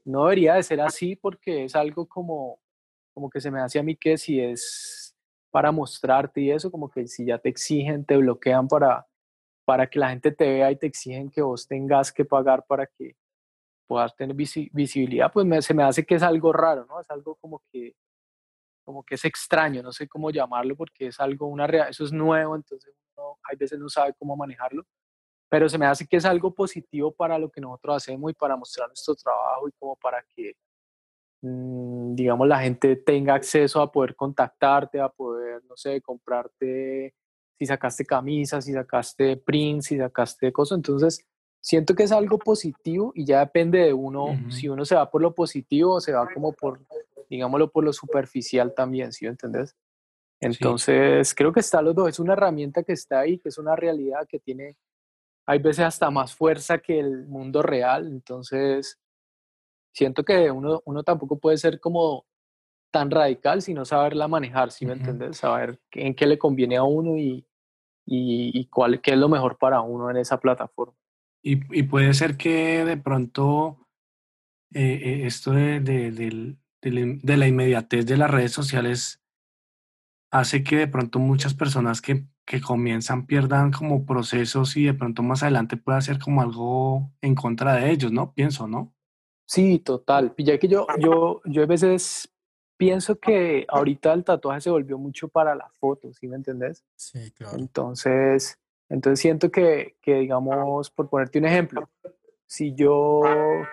[0.04, 2.60] no debería de ser así porque es algo como,
[3.14, 5.03] como que se me hace a mí que si es
[5.54, 9.06] para mostrarte y eso, como que si ya te exigen, te bloquean para,
[9.64, 12.88] para que la gente te vea y te exigen que vos tengas que pagar para
[12.88, 13.14] que
[13.86, 17.00] puedas tener visi- visibilidad, pues me- se me hace que es algo raro, ¿no?
[17.00, 17.94] Es algo como que,
[18.84, 22.56] como que es extraño, no sé cómo llamarlo porque es algo, una eso es nuevo,
[22.56, 24.84] entonces uno hay veces no sabe cómo manejarlo,
[25.48, 28.56] pero se me hace que es algo positivo para lo que nosotros hacemos y para
[28.56, 30.54] mostrar nuestro trabajo y como para que,
[31.42, 37.14] mm, digamos, la gente tenga acceso a poder contactarte, a poder, no sé, comprarte,
[37.58, 41.24] si sacaste camisas, si sacaste prints, si sacaste cosas, entonces
[41.60, 45.22] siento que es algo positivo y ya depende de uno, si uno se va por
[45.22, 46.80] lo positivo o se va como por,
[47.30, 49.74] digámoslo, por lo superficial también, ¿sí entendés?
[50.40, 53.76] Entonces, creo que está los dos, es una herramienta que está ahí, que es una
[53.76, 54.76] realidad que tiene,
[55.46, 58.98] hay veces hasta más fuerza que el mundo real, entonces
[59.94, 62.26] siento que uno, uno tampoco puede ser como
[62.94, 65.00] tan radical, sino saberla manejar, ¿sí me Ujú.
[65.00, 65.38] entiendes?
[65.38, 67.44] Saber en qué le conviene a uno y,
[68.06, 70.94] y, y cuál, qué es lo mejor para uno en esa plataforma.
[71.42, 73.78] Y, y puede ser que de pronto
[74.72, 79.20] eh, eh, esto de, de- del- de la inmediatez de las redes sociales
[80.30, 85.22] hace que de pronto muchas personas que, que comienzan pierdan como procesos y de pronto
[85.22, 88.34] más adelante pueda ser como algo en contra de ellos, ¿no?
[88.34, 88.94] Pienso, ¿no?
[89.46, 90.34] Sí, total.
[90.38, 92.33] Ya que yo, yo, yo a veces
[92.76, 96.84] pienso que ahorita el tatuaje se volvió mucho para la foto, ¿sí me entendés?
[96.96, 97.58] Sí, claro.
[97.58, 98.58] Entonces,
[98.88, 101.88] entonces siento que, que, digamos, por ponerte un ejemplo,
[102.46, 103.22] si yo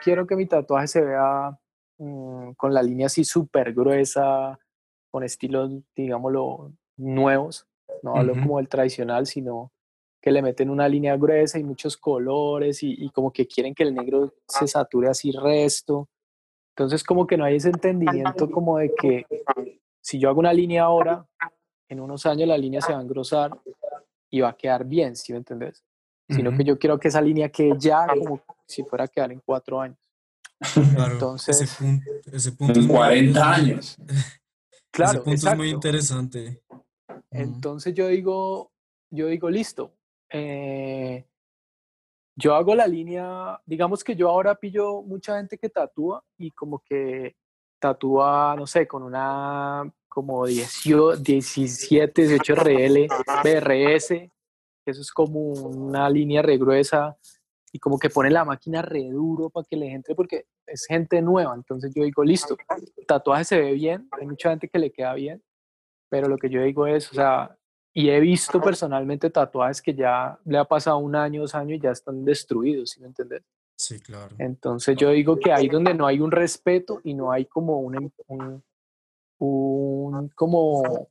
[0.04, 1.58] quiero que mi tatuaje se vea
[1.98, 4.58] mm, con la línea así súper gruesa,
[5.10, 7.68] con estilos, digámoslo, nuevos,
[8.04, 9.72] no hablo como el tradicional, sino
[10.22, 13.84] que le meten una línea gruesa y muchos colores y, y como que quieren que
[13.84, 16.08] el negro se sature así resto.
[16.76, 19.26] Entonces como que no hay ese entendimiento como de que
[20.02, 21.26] si yo hago una línea ahora,
[21.90, 23.52] en unos años la línea se va a engrosar
[24.30, 25.84] y va a quedar bien, ¿sí me entendés?
[26.30, 29.42] Sino que yo quiero que esa línea quede ya como si fuera a quedar en
[29.46, 29.98] cuatro años.
[30.94, 33.98] Claro, Entonces, ese punto, ese punto En muy, 40 es muy- años.
[34.92, 36.62] claro, ese punto es muy interesante.
[37.32, 38.72] Entonces yo digo,
[39.10, 39.92] yo digo, listo.
[40.30, 41.26] eh,
[42.36, 46.80] yo hago la línea, digamos que yo ahora pillo mucha gente que tatúa y como
[46.80, 47.36] que
[47.80, 53.08] tatúa, no sé, con una como 18, 17, 18 RL,
[53.44, 57.18] BRS, que eso es como una línea re gruesa
[57.72, 61.22] y como que pone la máquina re duro para que le entre porque es gente
[61.22, 61.56] nueva.
[61.56, 62.58] Entonces yo digo, listo,
[62.98, 65.42] el tatuaje se ve bien, hay mucha gente que le queda bien,
[66.10, 67.58] pero lo que yo digo es, o sea,
[67.94, 71.82] y he visto personalmente tatuajes que ya le ha pasado un año, dos años y
[71.82, 73.44] ya están destruidos, ¿sí me entiendes?
[73.76, 74.36] Sí, claro.
[74.38, 77.96] Entonces yo digo que ahí donde no hay un respeto y no hay como un,
[77.96, 78.64] em- un,
[79.40, 81.08] un- como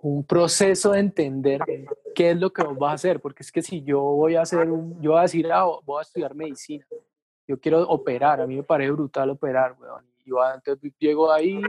[0.00, 1.60] un proceso de entender
[2.14, 4.42] qué es lo que vos vas a hacer, porque es que si yo voy a
[4.42, 6.84] hacer un, yo voy a decir, ah, voy a estudiar medicina,
[7.46, 10.04] yo quiero operar, a mí me parece brutal operar, weón.
[10.24, 11.60] Yo, entonces llego ahí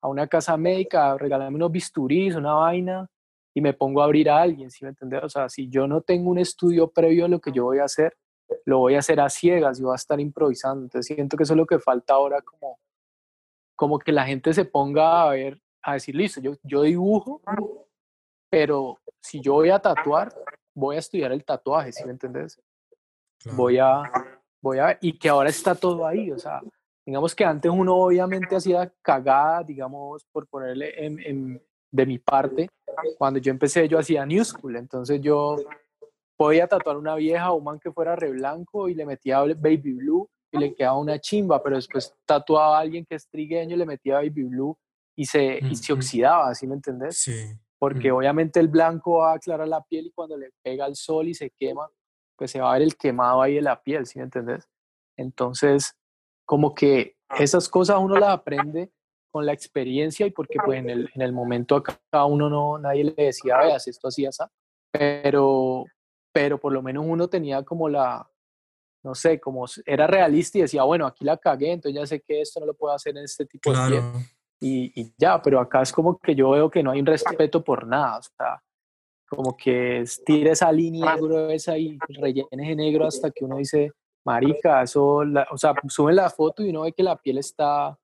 [0.00, 3.08] a una casa médica, regalarme unos bisturís, una vaina,
[3.58, 5.20] y me pongo a abrir a alguien, ¿sí me entiendes?
[5.24, 7.86] O sea, si yo no tengo un estudio previo a lo que yo voy a
[7.86, 8.16] hacer,
[8.64, 10.84] lo voy a hacer a ciegas y voy a estar improvisando.
[10.84, 12.78] Entonces siento que eso es lo que falta ahora, como,
[13.74, 17.42] como que la gente se ponga a ver, a decir, listo, yo, yo dibujo,
[18.48, 20.32] pero si yo voy a tatuar,
[20.72, 22.62] voy a estudiar el tatuaje, ¿sí me entendés?
[23.56, 24.04] Voy a,
[24.62, 26.60] voy a ver, y que ahora está todo ahí, o sea,
[27.04, 31.60] digamos que antes uno obviamente hacía cagada, digamos, por ponerle en,
[31.90, 32.68] de mi parte,
[33.16, 35.56] cuando yo empecé yo hacía New School, entonces yo
[36.36, 39.92] podía tatuar una vieja o un man que fuera re blanco y le metía baby
[39.92, 43.78] blue y le quedaba una chimba, pero después tatuaba a alguien que es trigueño y
[43.78, 44.78] le metía baby blue
[45.16, 47.18] y se, y se oxidaba, ¿sí me entendés?
[47.18, 47.52] Sí.
[47.78, 51.28] Porque obviamente el blanco va a aclarar la piel y cuando le pega el sol
[51.28, 51.88] y se quema,
[52.36, 54.68] pues se va a ver el quemado ahí de la piel, ¿sí me entendés?
[55.16, 55.96] Entonces,
[56.44, 58.90] como que esas cosas uno las aprende
[59.30, 63.04] con la experiencia y porque pues en el, en el momento acá uno no, nadie
[63.04, 64.42] le decía, veas, esto así, así,
[64.90, 65.84] pero,
[66.32, 68.28] pero por lo menos uno tenía como la,
[69.04, 72.40] no sé, como era realista y decía, bueno, aquí la cagué, entonces ya sé que
[72.40, 74.02] esto no lo puedo hacer en este tipo de piel.
[74.60, 77.62] Y, y, ya, pero acá es como que yo veo que no hay un respeto
[77.62, 78.62] por nada, o sea,
[79.28, 83.92] como que tira esa línea gruesa y rellenes de negro hasta que uno dice,
[84.24, 87.96] marica, eso, o sea, suben la foto y uno ve que la piel está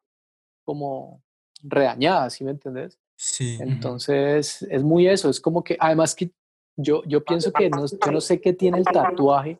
[0.64, 1.22] como
[1.62, 2.98] redañada, ¿sí me entendés?
[3.16, 3.58] Sí.
[3.60, 6.30] Entonces, es muy eso, es como que, además que
[6.76, 9.58] yo, yo pienso que no, yo no sé qué tiene el tatuaje,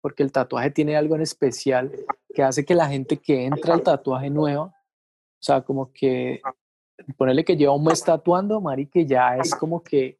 [0.00, 1.90] porque el tatuaje tiene algo en especial
[2.32, 4.74] que hace que la gente que entra al tatuaje nuevo, o
[5.40, 6.40] sea, como que
[7.16, 10.18] ponerle que lleva un mes tatuando, marica, ya es como que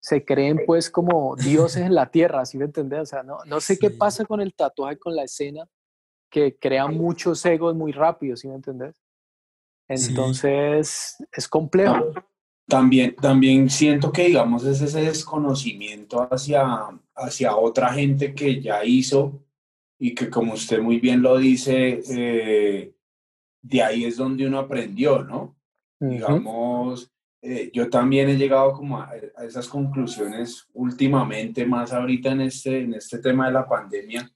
[0.00, 3.00] se creen pues como dioses en la tierra, ¿sí me entiendes?
[3.00, 5.68] O sea, no, no sé qué pasa con el tatuaje, con la escena,
[6.30, 8.96] que crea muchos egos muy rápido, ¿sí me entiendes?
[9.88, 12.12] Entonces, es complejo.
[12.66, 16.66] También, también siento que, digamos, es ese desconocimiento hacia,
[17.14, 19.42] hacia otra gente que ya hizo
[19.98, 22.94] y que, como usted muy bien lo dice, eh,
[23.62, 25.56] de ahí es donde uno aprendió, ¿no?
[25.98, 27.10] Digamos,
[27.42, 32.82] eh, yo también he llegado como a, a, esas conclusiones últimamente, más ahorita en este,
[32.82, 34.30] en este tema de la pandemia,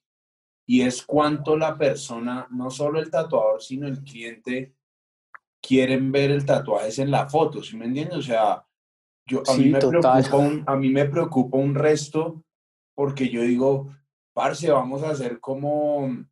[0.66, 4.74] y es cuánto la persona, no solo el tatuador, sino el cliente,
[5.62, 8.18] quieren ver el tatuaje en la foto, ¿sí me entiendes?
[8.18, 8.66] O sea,
[9.27, 12.42] yo, a, mí me preocupa un, a mí me preocupa un resto
[12.94, 13.94] porque yo digo,
[14.33, 16.27] parce, vamos a hacer como,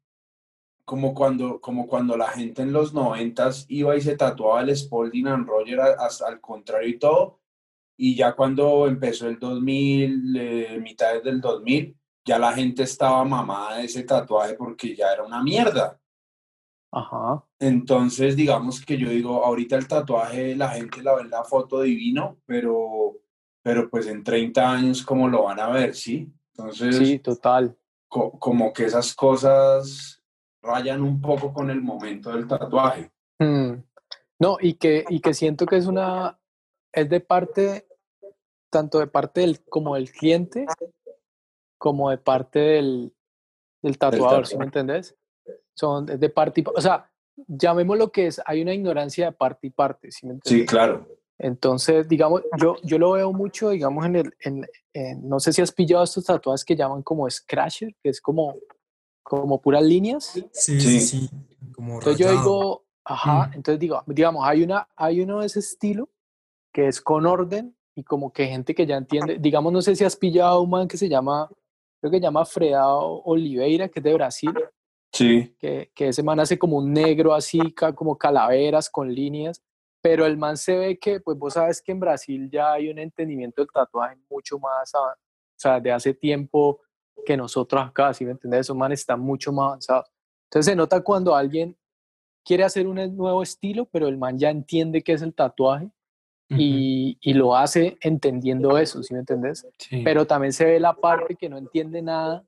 [0.85, 5.29] como, cuando, como cuando la gente en los noventas iba y se tatuaba el Spalding
[5.29, 7.41] and Roger hasta al contrario y todo,
[7.97, 13.77] y ya cuando empezó el 2000, eh, mitades del 2000, ya la gente estaba mamada
[13.77, 16.00] de ese tatuaje porque ya era una mierda.
[16.93, 17.45] Ajá.
[17.59, 21.83] Entonces, digamos que yo digo, ahorita el tatuaje la gente la ve en la foto
[21.83, 23.17] divino, pero,
[23.63, 25.95] pero pues en 30 años, ¿cómo lo van a ver?
[25.95, 26.33] Sí.
[26.57, 27.77] Entonces, sí, total.
[28.09, 30.21] como que esas cosas
[30.63, 33.11] rayan un poco con el momento del tatuaje.
[33.39, 33.83] Mm.
[34.41, 36.39] No, y que, y que siento que es una,
[36.93, 37.87] es de parte,
[38.71, 40.67] tanto de parte del, como del cliente,
[41.79, 43.15] como de parte del,
[43.83, 45.17] del tatuador, ¿sí me entendés?
[45.81, 47.11] Son de parte y o sea,
[47.49, 51.07] llamémoslo que es, hay una ignorancia de parte y parte, ¿sí me Sí, claro.
[51.39, 54.67] Entonces, digamos, yo, yo lo veo mucho, digamos, en el, en,
[55.27, 58.57] no sé si has pillado estos tatuajes que llaman como scratcher, que es como,
[59.23, 60.25] como puras líneas.
[60.53, 61.31] Sí, sí, sí.
[61.75, 63.55] Como entonces yo digo, ajá, mm.
[63.55, 66.11] entonces digo, digamos, hay, una, hay uno de ese estilo
[66.75, 70.05] que es con orden y como que gente que ya entiende, digamos, no sé si
[70.05, 71.49] has pillado un man que se llama,
[72.01, 74.55] creo que se llama Fredao Oliveira, que es de Brasil.
[75.13, 75.55] Sí.
[75.59, 77.59] Que, que ese man hace como un negro así,
[77.95, 79.63] como calaveras con líneas,
[80.03, 82.99] pero el man se ve que, pues vos sabes que en Brasil ya hay un
[82.99, 85.13] entendimiento del tatuaje mucho más, o
[85.57, 86.81] sea, de hace tiempo
[87.25, 88.61] que nosotros acá, ¿sí me entiendes?
[88.61, 90.11] Esos manes están mucho más avanzados.
[90.45, 91.77] Entonces se nota cuando alguien
[92.45, 95.91] quiere hacer un nuevo estilo, pero el man ya entiende qué es el tatuaje
[96.49, 99.65] y, y, lo hace entendiendo eso, ¿sí me entiendes?
[100.03, 102.45] Pero también se ve la parte que no entiende nada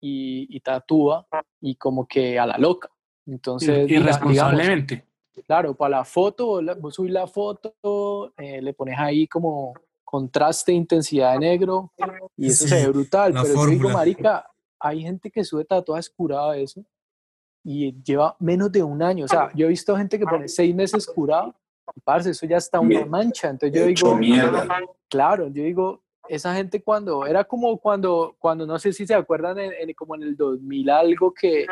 [0.00, 1.26] y, tatúa
[1.60, 2.90] y como que a la loca.
[3.26, 5.04] Entonces, irresponsablemente.
[5.46, 11.34] claro, para la foto, vos subís la foto, eh, le pones ahí como contraste, intensidad
[11.34, 11.92] de negro
[12.36, 13.32] y eso se ve brutal.
[13.32, 16.84] Pero yo digo, marica, hay gente que sube tatuajes curado eso
[17.62, 19.26] y lleva menos de un año.
[19.26, 21.54] O sea, yo he visto gente que pone seis meses curado
[21.94, 23.50] y parce, eso ya está una mancha.
[23.50, 24.18] Entonces yo digo,
[25.08, 29.58] claro, yo digo, esa gente cuando, era como cuando, cuando no sé si se acuerdan,
[29.58, 31.66] en, como en el 2000 algo que,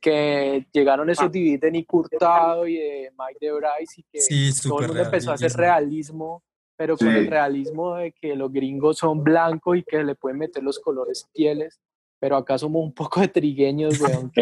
[0.00, 4.18] que llegaron esos DVD de Nick Hurtado y de Mike de Bryce y que
[4.60, 6.42] todo el mundo empezó a hacer realismo,
[6.76, 10.64] pero con el realismo de que los gringos son blancos y que le pueden meter
[10.64, 11.80] los colores pieles,
[12.18, 14.32] pero acá somos un poco de trigueños, weón.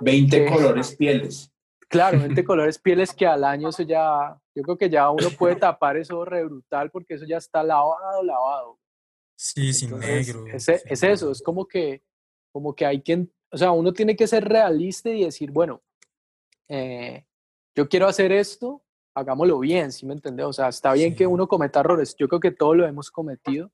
[0.00, 1.52] 20, colores pieles.
[1.88, 5.56] Claro, 20 colores pieles que al año eso ya, yo creo que ya uno puede
[5.56, 8.79] tapar eso re brutal porque eso ya está lavado, lavado.
[9.42, 10.44] Sí, sin negro.
[10.48, 12.02] Es, es eso, es como que,
[12.52, 15.80] como que hay que, o sea, uno tiene que ser realista y decir, bueno,
[16.68, 17.24] eh,
[17.74, 18.82] yo quiero hacer esto,
[19.14, 20.44] hagámoslo bien, ¿sí me entiendes?
[20.44, 23.72] O sea, está bien que uno cometa errores, yo creo que todos lo hemos cometido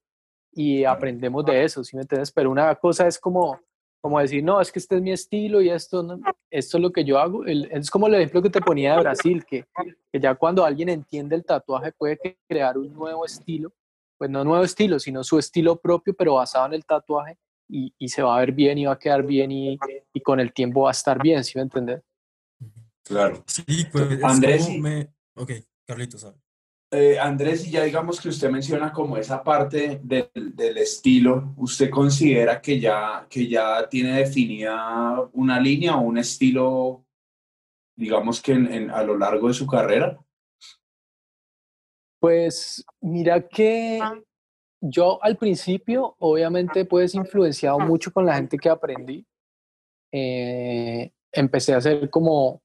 [0.53, 2.31] y aprendemos de eso, ¿sí me entiendes?
[2.31, 3.61] Pero una cosa es como,
[4.01, 6.93] como decir, no, es que este es mi estilo y esto, no, esto es lo
[6.93, 7.45] que yo hago.
[7.45, 9.65] es como el ejemplo que te ponía de Brasil, que,
[10.13, 13.73] que ya cuando alguien entiende el tatuaje puede crear un nuevo estilo,
[14.19, 18.09] pues no nuevo estilo, sino su estilo propio, pero basado en el tatuaje y, y
[18.09, 19.79] se va a ver bien y va a quedar bien y,
[20.13, 22.03] y con el tiempo va a estar bien, ¿sí me entiendes?
[23.05, 23.45] Claro.
[23.47, 24.69] Sí, pues Andrés.
[24.79, 25.13] Me...
[25.35, 25.53] Ok,
[25.87, 26.27] Carlitos,
[26.93, 31.91] eh, Andrés, y ya digamos que usted menciona como esa parte del, del, estilo, ¿usted
[31.91, 37.05] considera que ya, que ya tiene definida una línea o un estilo,
[37.97, 40.17] digamos que en, a lo largo de su carrera?
[42.27, 44.01] Pues mira que
[44.81, 49.25] yo al principio, obviamente, pues influenciado mucho con la gente que aprendí.
[50.11, 52.61] Eh, empecé a hacer como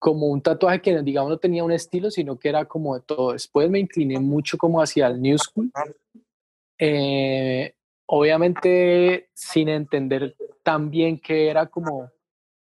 [0.00, 3.32] como un tatuaje que, digamos, no tenía un estilo, sino que era como de todo.
[3.32, 5.70] Después me incliné mucho como hacia el New School.
[6.76, 7.72] Eh,
[8.06, 12.10] obviamente sin entender tan bien que era como,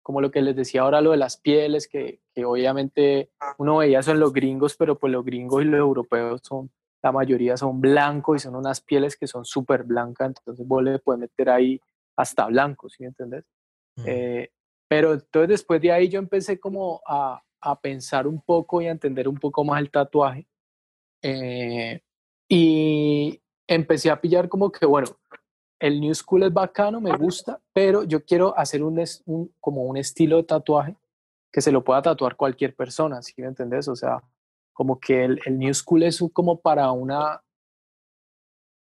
[0.07, 3.99] como lo que les decía ahora, lo de las pieles, que, que obviamente uno veía
[3.99, 6.71] eso en los gringos, pero pues los gringos y los europeos son,
[7.03, 10.99] la mayoría son blancos y son unas pieles que son súper blancas, entonces vos le
[10.99, 11.81] puedes meter ahí
[12.15, 13.43] hasta blanco, ¿sí me entendés?
[14.05, 14.49] Eh,
[14.87, 18.91] pero entonces después de ahí yo empecé como a, a pensar un poco y a
[18.91, 20.47] entender un poco más el tatuaje.
[21.21, 21.99] Eh,
[22.47, 25.07] y empecé a pillar como que, bueno,
[25.79, 29.97] el New School es bacano, me gusta, pero yo quiero hacer un, un, como un
[29.97, 30.95] estilo de tatuaje
[31.51, 33.87] que se lo pueda tatuar cualquier persona, ¿sí me entendés?
[33.87, 34.23] O sea,
[34.73, 37.41] como que el, el New School es como para una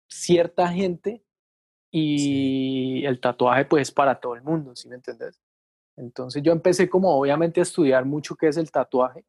[0.09, 1.23] cierta gente
[1.91, 5.41] y el tatuaje pues para todo el mundo, ¿sí me entendés?
[5.95, 9.25] Entonces yo empecé como obviamente a estudiar mucho qué es el tatuaje,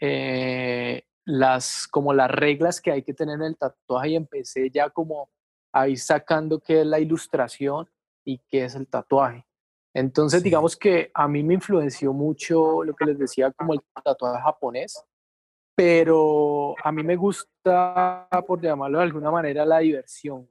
[0.00, 4.90] eh, las, como las reglas que hay que tener en el tatuaje y empecé ya
[4.90, 5.30] como
[5.74, 7.90] a ir sacando qué es la ilustración
[8.24, 9.44] y qué es el tatuaje.
[9.92, 14.40] Entonces digamos que a mí me influenció mucho lo que les decía como el tatuaje
[14.40, 15.04] japonés,
[15.74, 20.48] pero a mí me gusta, por llamarlo de alguna manera, la diversión.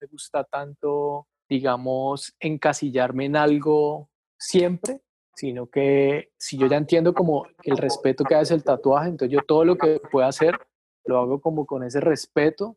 [0.00, 5.02] Me gusta tanto, digamos, encasillarme en algo siempre,
[5.36, 9.40] sino que si yo ya entiendo como el respeto que hace el tatuaje, entonces yo
[9.46, 10.58] todo lo que pueda hacer
[11.04, 12.76] lo hago como con ese respeto,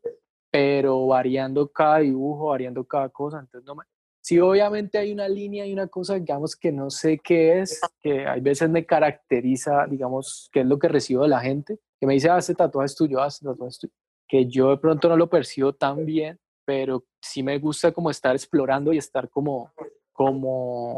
[0.50, 3.84] pero variando cada dibujo, variando cada cosa, entonces no me...
[4.22, 8.28] Sí, obviamente hay una línea y una cosa, digamos, que no sé qué es, que
[8.28, 12.14] hay veces me caracteriza, digamos, qué es lo que recibo de la gente, que me
[12.14, 13.94] dice, ah, este tatuaje es tuyo, ah, este tatuaje es tuyo,
[14.28, 18.36] que yo de pronto no lo percibo tan bien, pero sí me gusta como estar
[18.36, 19.72] explorando y estar como,
[20.12, 20.98] como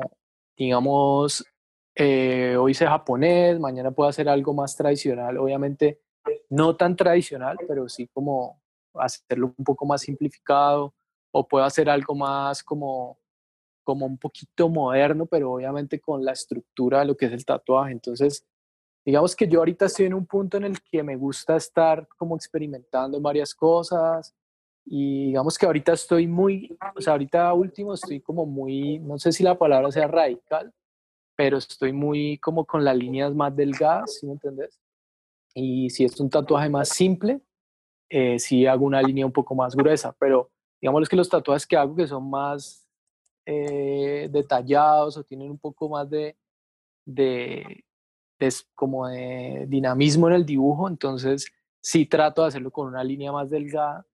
[0.57, 1.45] digamos,
[1.95, 6.01] eh, hoy sé japonés, mañana puedo hacer algo más tradicional, obviamente
[6.49, 8.59] no tan tradicional, pero sí como
[8.95, 10.93] hacerlo un poco más simplificado,
[11.31, 13.19] o puedo hacer algo más como,
[13.83, 17.91] como un poquito moderno, pero obviamente con la estructura de lo que es el tatuaje.
[17.91, 18.45] Entonces,
[19.05, 22.35] digamos que yo ahorita estoy en un punto en el que me gusta estar como
[22.35, 24.35] experimentando en varias cosas,
[24.91, 29.31] y digamos que ahorita estoy muy, o sea, ahorita último estoy como muy, no sé
[29.31, 30.73] si la palabra sea radical,
[31.35, 34.79] pero estoy muy como con las líneas más delgadas, ¿sí me entendés?
[35.53, 37.39] Y si es un tatuaje más simple,
[38.09, 40.49] eh, sí hago una línea un poco más gruesa, pero
[40.81, 42.87] digamos que los tatuajes que hago que son más
[43.45, 46.37] eh, detallados o tienen un poco más de,
[47.05, 47.83] de,
[48.39, 53.31] de, como de dinamismo en el dibujo, entonces sí trato de hacerlo con una línea
[53.31, 54.05] más delgada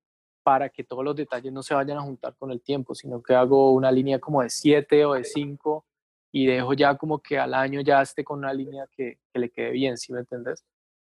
[0.43, 3.33] para que todos los detalles no se vayan a juntar con el tiempo, sino que
[3.33, 5.85] hago una línea como de 7 o de 5
[6.31, 9.49] y dejo ya como que al año ya esté con una línea que, que le
[9.49, 10.23] quede bien, ¿sí me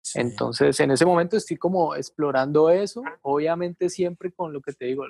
[0.04, 0.34] entiendes?
[0.34, 5.06] Entonces, en ese momento estoy como explorando eso, obviamente siempre con lo que te digo,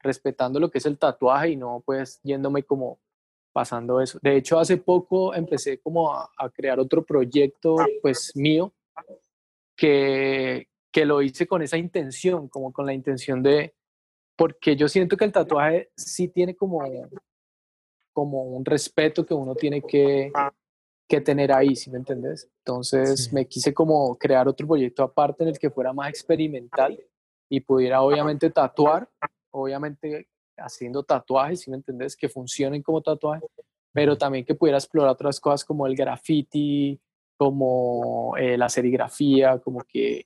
[0.00, 2.98] respetando lo que es el tatuaje y no pues yéndome como
[3.52, 4.18] pasando eso.
[4.22, 8.72] De hecho, hace poco empecé como a, a crear otro proyecto pues mío
[9.76, 13.74] que, que lo hice con esa intención, como con la intención de,
[14.36, 16.82] porque yo siento que el tatuaje sí tiene como,
[18.12, 20.32] como un respeto que uno tiene que,
[21.12, 22.48] que tener ahí, ¿sí me entendés?
[22.64, 26.98] Entonces me quise como crear otro proyecto aparte en el que fuera más experimental
[27.50, 29.06] y pudiera obviamente tatuar,
[29.50, 33.46] obviamente haciendo tatuajes, si me entendés, que funcionen como tatuajes,
[33.92, 36.98] pero también que pudiera explorar otras cosas como el graffiti,
[37.36, 40.24] como eh, la serigrafía, como que,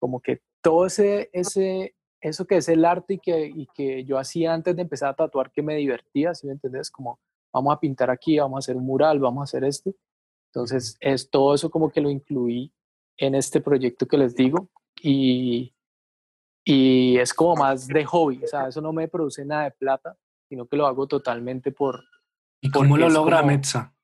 [0.00, 4.16] como que todo ese, ese, eso que es el arte y que, y que yo
[4.16, 7.20] hacía antes de empezar a tatuar que me divertía, si me entendés, como
[7.52, 9.92] vamos a pintar aquí, vamos a hacer un mural, vamos a hacer esto.
[10.54, 12.72] Entonces, es todo eso como que lo incluí
[13.16, 14.68] en este proyecto que les digo
[15.00, 15.74] y,
[16.64, 20.16] y es como más de hobby, o sea, eso no me produce nada de plata,
[20.48, 22.04] sino que lo hago totalmente por...
[22.60, 23.94] ¿Y cómo lo logra Metza?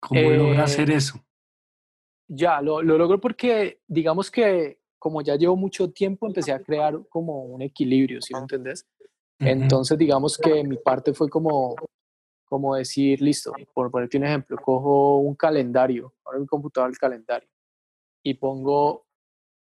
[0.00, 1.18] ¿Cómo logra hacer eh, eso?
[2.28, 7.00] Ya, lo, lo logro porque digamos que como ya llevo mucho tiempo, empecé a crear
[7.08, 8.86] como un equilibrio, ¿sí me entendés?
[9.38, 11.74] Entonces, digamos que mi parte fue como,
[12.50, 17.48] como decir, listo, por ponerte un ejemplo, cojo un calendario, ahora mi computador el calendario,
[18.24, 19.06] y pongo,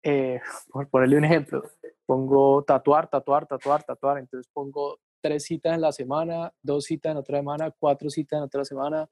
[0.04, 1.64] eh, por ponerle un ejemplo,
[2.06, 7.18] pongo tatuar, tatuar, tatuar, tatuar, entonces pongo tres citas en la semana, dos citas en
[7.18, 9.10] otra semana, cuatro citas en otra semana,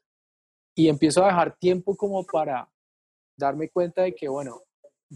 [0.75, 2.69] y empiezo a dejar tiempo como para
[3.37, 4.61] darme cuenta de que, bueno,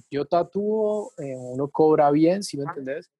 [0.10, 3.12] yo tatúo, eh, uno cobra bien, si me entendés?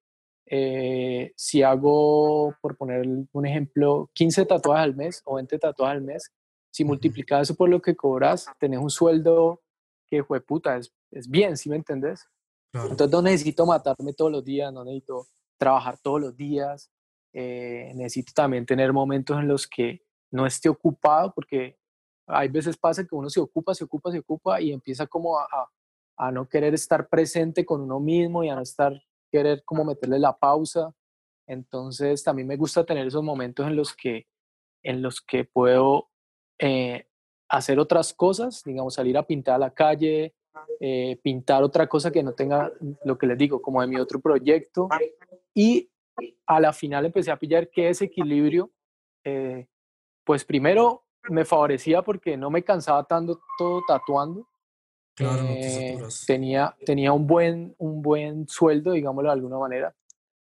[0.50, 6.02] Eh, si hago, por poner un ejemplo, 15 tatuajes al mes o 20 tatuajes al
[6.02, 6.32] mes,
[6.72, 9.62] si multiplicas eso por lo que cobras, tenés un sueldo
[10.08, 12.28] que, fue puta, es, es bien, si me entendés?
[12.74, 15.28] Entonces no necesito matarme todos los días, no necesito
[15.58, 16.92] trabajar todos los días,
[17.34, 21.78] eh, necesito también tener momentos en los que no esté ocupado, porque
[22.28, 25.48] hay veces pasa que uno se ocupa, se ocupa, se ocupa y empieza como a,
[26.18, 30.20] a no querer estar presente con uno mismo y a no estar, querer como meterle
[30.20, 30.94] la pausa.
[31.48, 34.28] Entonces también me gusta tener esos momentos en los que,
[34.84, 36.10] en los que puedo
[36.60, 37.08] eh,
[37.50, 40.36] hacer otras cosas, digamos, salir a pintar a la calle,
[40.80, 42.72] eh, pintar otra cosa que no tenga
[43.04, 44.90] lo que les digo, como de mi otro proyecto.
[45.54, 45.90] Y
[46.46, 48.72] a la final empecé a pillar que ese equilibrio,
[49.24, 49.68] eh,
[50.24, 54.48] pues primero me favorecía porque no me cansaba tanto todo tatuando
[55.18, 55.98] Claro, eh,
[56.28, 59.96] tenía, tenía un, buen, un buen sueldo, digámoslo de alguna manera.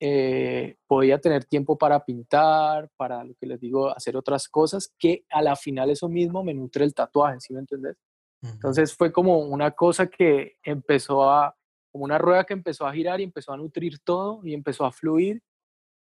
[0.02, 5.24] Eh, podía tener tiempo para pintar, para lo que les digo, hacer otras cosas, que
[5.30, 7.96] a la final eso mismo me nutre el tatuaje, ¿sí me entendés?
[8.42, 11.56] Entonces fue como una cosa que empezó a,
[11.92, 14.92] como una rueda que empezó a girar y empezó a nutrir todo y empezó a
[14.92, 15.42] fluir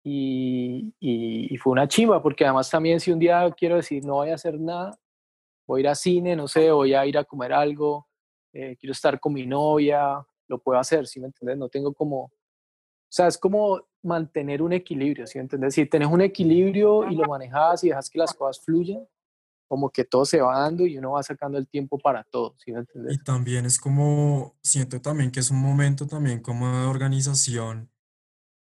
[0.03, 4.15] y, y, y fue una chimba, porque además también si un día quiero decir no
[4.15, 4.97] voy a hacer nada,
[5.67, 8.07] voy a ir a cine, no sé, voy a ir a comer algo,
[8.55, 11.57] eh, quiero estar con mi novia, lo puedo hacer, ¿sí me entiendes?
[11.57, 12.31] No tengo como, o
[13.09, 15.73] sea, es como mantener un equilibrio, ¿sí me entiendes?
[15.73, 19.05] Si tienes un equilibrio y lo manejas y dejas que las cosas fluyan,
[19.67, 22.71] como que todo se va dando y uno va sacando el tiempo para todo, ¿sí
[22.71, 23.15] me entiendes?
[23.15, 27.91] Y también es como, siento también que es un momento también como de organización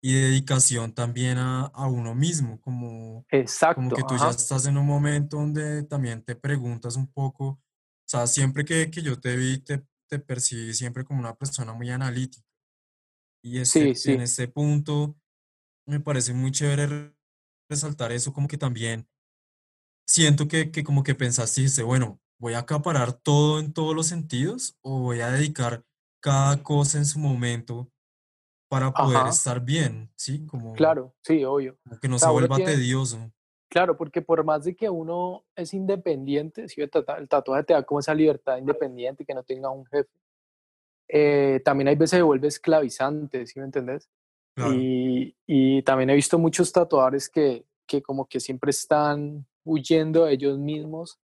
[0.02, 4.78] y dedicación también a, a uno mismo, como, Exacto, como que tú ya estás en
[4.78, 7.60] un momento donde también te preguntas un poco
[8.06, 11.72] o sea, siempre que, que yo te vi, te, te, percibí siempre como una persona
[11.72, 12.46] muy analítica.
[13.42, 14.12] Y este, sí, sí.
[14.12, 15.16] en este punto
[15.88, 17.16] me parece muy chévere
[17.68, 19.08] resaltar eso, como que también
[20.06, 24.78] siento que, que como que pensaste bueno, voy a acaparar todo en todos los sentidos
[24.82, 25.84] o voy a dedicar
[26.22, 27.90] cada cosa en su momento
[28.68, 29.30] para poder Ajá.
[29.30, 30.44] estar bien, ¿sí?
[30.46, 31.78] Como, Claro, sí, obvio.
[31.84, 33.32] como que no O se sea, vuelva tiene, tedioso.
[33.68, 38.00] Claro, porque por más de que uno es independiente, si el tatuaje te da como
[38.00, 40.10] esa libertad independiente, que no tenga un jefe,
[41.08, 44.08] eh, también hay veces se vuelve esclavizante, ¿sí me entendés?
[44.54, 50.24] Claro, Y, y también he visto muchos tatuadores que, que como que siempre están huyendo
[50.24, 51.18] de ellos mismos,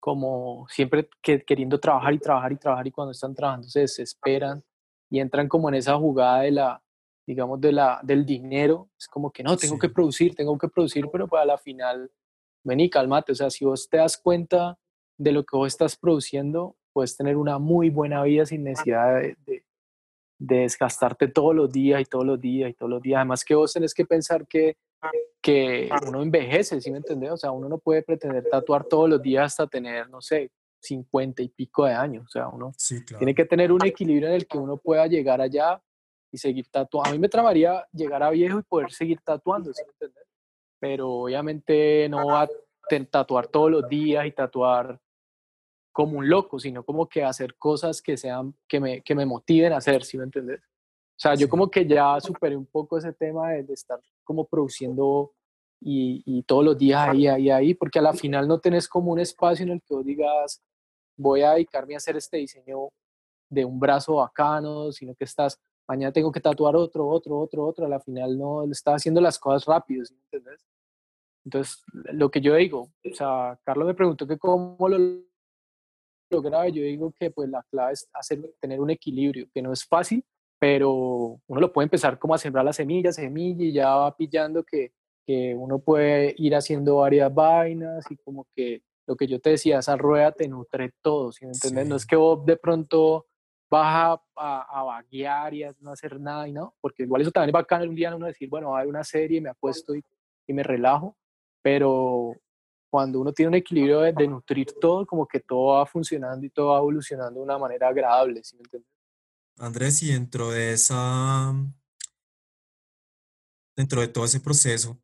[0.00, 4.64] como siempre que, queriendo trabajar y trabajar y trabajar y cuando están trabajando se desesperan
[5.10, 6.82] y entran como en esa jugada de la,
[7.28, 8.88] digamos, de la, del dinero.
[8.98, 12.10] Es como que no, tengo que sí, producir, tengo que producir, pero para la final,
[12.64, 13.32] vení, cálmate.
[13.32, 14.78] O sea, si vos te das cuenta
[15.18, 19.36] de lo que vos estás produciendo, puedes tener una muy buena vida sin necesidad de,
[19.46, 19.62] de
[20.38, 23.18] de desgastarte todos los días y todos los días y todos los días.
[23.18, 24.76] Además que vos tenés que pensar que,
[25.42, 27.32] que uno envejece, ¿sí me entendés?
[27.32, 30.50] O sea, uno no puede pretender tatuar todos los días hasta tener, no sé,
[30.80, 32.26] 50 y pico de años.
[32.26, 33.34] O sea, uno sí, tiene claro.
[33.34, 35.82] que tener un equilibrio en el que uno pueda llegar allá
[36.30, 37.08] y seguir tatuando.
[37.08, 39.82] A mí me tramaría llegar a viejo y poder seguir tatuando, ¿sí?
[40.80, 42.48] Pero obviamente no va a
[43.10, 44.98] tatuar todos los días y tatuar
[45.92, 49.72] como un loco, sino como que hacer cosas que sean, que me, que me motiven
[49.72, 50.60] a hacer, ¿sí me entendés?
[50.60, 54.44] O sea, yo como que ya superé un poco ese tema de, de estar como
[54.44, 55.32] produciendo
[55.80, 59.10] y, y todos los días ahí, ahí, ahí, porque a la final no tenés como
[59.10, 60.62] un espacio en el que vos digas,
[61.16, 62.88] voy a dedicarme a hacer este diseño
[63.50, 65.58] de un brazo bacano, sino que estás
[65.88, 69.38] mañana tengo que tatuar otro, otro, otro, otro, a la final no, estaba haciendo las
[69.38, 70.66] cosas rápido, ¿sí me entiendes?
[71.44, 71.82] Entonces,
[72.12, 74.98] lo que yo digo, o sea, Carlos me preguntó que cómo lo
[76.30, 79.86] lograba, yo digo que pues la clave es hacer, tener un equilibrio, que no es
[79.86, 80.22] fácil,
[80.58, 84.62] pero uno lo puede empezar como a sembrar las semillas, semilla y ya va pillando
[84.64, 84.92] que,
[85.26, 89.78] que uno puede ir haciendo varias vainas y como que lo que yo te decía,
[89.78, 91.88] esa rueda te nutre todo, ¿sí me entiendes?
[91.88, 93.26] No es que vos de pronto
[93.70, 97.50] vas a, a, vaguear y a no hacer nada y no, porque igual eso también
[97.50, 100.02] es bacano un día uno decir, bueno, va a ver una serie, me apuesto y,
[100.46, 101.16] y me relajo,
[101.62, 102.32] pero
[102.90, 106.50] cuando uno tiene un equilibrio de, de, nutrir todo, como que todo va funcionando y
[106.50, 108.90] todo va evolucionando de una manera agradable, ¿sí me entiendes?
[109.58, 111.52] Andrés, y dentro de esa,
[113.76, 114.98] dentro de todo ese proceso,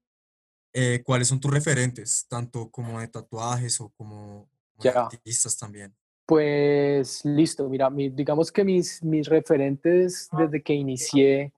[0.73, 5.95] eh, ¿cuáles son tus referentes, tanto como de tatuajes o como, como artistas también?
[6.27, 11.53] Pues listo, mira, mi- digamos que mis, mis referentes desde que inicié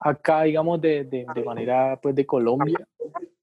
[0.00, 2.86] acá, digamos, de, de, de manera pues de Colombia,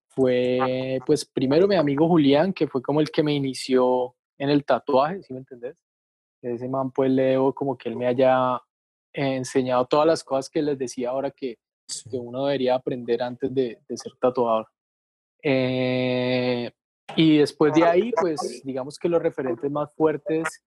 [0.10, 4.64] fue pues primero mi amigo Julián, que fue como el que me inició en el
[4.66, 5.76] tatuaje, ¿sí me entendés?
[6.42, 8.60] Ese man pues le debo como que él me haya
[9.14, 11.58] enseñado todas las cosas que les decía ahora que,
[12.10, 14.68] que uno debería aprender antes de, de ser tatuador.
[15.42, 16.72] Eh,
[17.16, 20.64] y después de ahí, pues digamos que los referentes más fuertes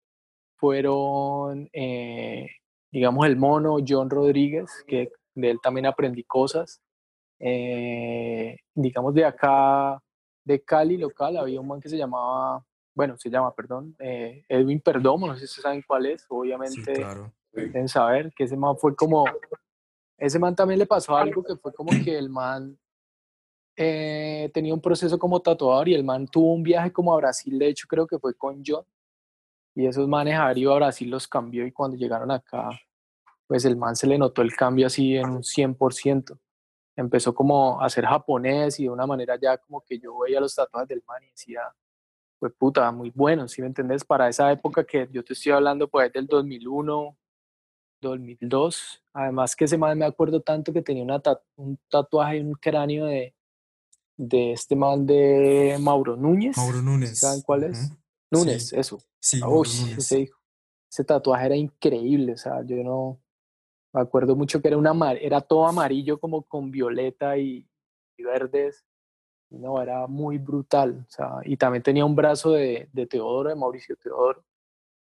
[0.56, 2.48] fueron, eh,
[2.90, 6.80] digamos, el mono John Rodríguez, que de él también aprendí cosas.
[7.38, 10.02] Eh, digamos, de acá,
[10.44, 12.64] de Cali local, había un man que se llamaba,
[12.94, 16.26] bueno, se llama, perdón, eh, Edwin Perdomo, no sé si ustedes saben cuál es, Sí,
[16.30, 17.32] obviamente claro.
[17.52, 19.24] deben saber que ese man fue como,
[20.16, 22.78] ese man también le pasó algo que fue como que el man
[23.76, 27.58] eh, tenía un proceso como tatuador y el man tuvo un viaje como a Brasil,
[27.58, 28.84] de hecho creo que fue con John,
[29.76, 32.70] y esos manes haber ido a Brasil los cambió y cuando llegaron acá,
[33.46, 36.38] pues el man se le notó el cambio así en un 100%.
[36.96, 40.54] Empezó como a ser japonés y de una manera ya como que yo veía los
[40.54, 41.60] tatuajes del man y decía,
[42.38, 44.02] pues puta, muy bueno, ¿sí me entendés?
[44.02, 47.16] Para esa época que yo te estoy hablando, pues del 2001,
[48.00, 49.04] 2002.
[49.12, 51.04] Además que ese man me acuerdo tanto que tenía
[51.56, 53.34] un tatuaje un cráneo de,
[54.16, 56.56] de este man de Mauro Núñez.
[56.56, 57.18] Mauro Núñez.
[57.18, 57.84] ¿Saben cuál es?
[57.90, 57.96] ujú.
[58.30, 58.98] Núñez, Sí, eso.
[59.20, 59.98] sí, uy, Núñez.
[59.98, 60.30] ese,
[60.90, 63.20] ese tatuaje era increíble, o sea, yo no
[63.92, 67.66] me acuerdo mucho que era una era todo amarillo como con violeta y,
[68.16, 68.84] y verdes.
[69.48, 73.54] No, era muy brutal, o sea, y también tenía un brazo de, de Teodoro, de
[73.54, 74.44] Mauricio Teodoro,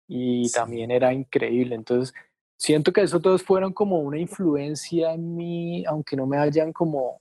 [0.06, 0.54] y Sí.
[0.54, 1.74] también era increíble.
[1.74, 2.14] Entonces,
[2.56, 7.20] siento que esos todos fueron como una influencia en mí, aunque no me hayan como,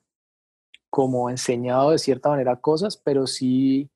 [0.90, 3.90] como enseñado de cierta manera cosas, pero sí,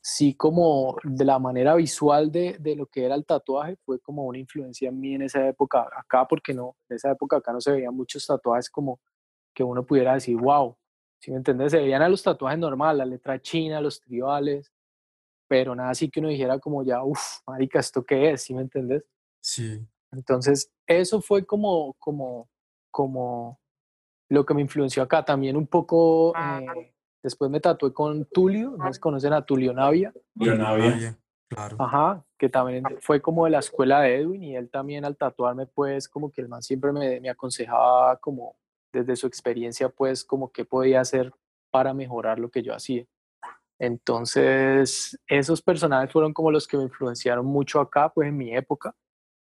[0.00, 4.24] sí como de la manera visual de, de lo que era el tatuaje, fue como
[4.24, 7.60] una influencia en mí en esa época acá, porque no, en esa época acá no
[7.60, 9.00] se veían muchos tatuajes como
[9.54, 10.76] que uno pudiera decir, wow,
[11.18, 11.72] si me entiendes?
[11.72, 14.72] Se veían a los tatuajes normal, la letra china, los tribales,
[15.48, 18.42] pero nada así que uno dijera como ya, uff, marica, ¿esto qué es?
[18.42, 19.04] ¿Sí me entiendes?
[19.40, 22.48] Sí, Entonces, eso fue como, como,
[22.90, 23.60] como
[24.28, 25.24] lo que me influenció acá.
[25.24, 29.72] También un poco, eh, después me tatué con Tulio, no sé si conocen a Tulio
[29.72, 30.90] Navia, Leonavia.
[30.90, 31.18] Navia,
[31.48, 31.76] claro.
[31.78, 35.66] ajá, que también fue como de la escuela de Edwin y él también al tatuarme,
[35.66, 38.56] pues como que el man siempre me, me aconsejaba como
[38.92, 41.32] desde su experiencia, pues como qué podía hacer
[41.70, 43.04] para mejorar lo que yo hacía.
[43.78, 48.94] Entonces, esos personajes fueron como los que me influenciaron mucho acá, pues en mi época.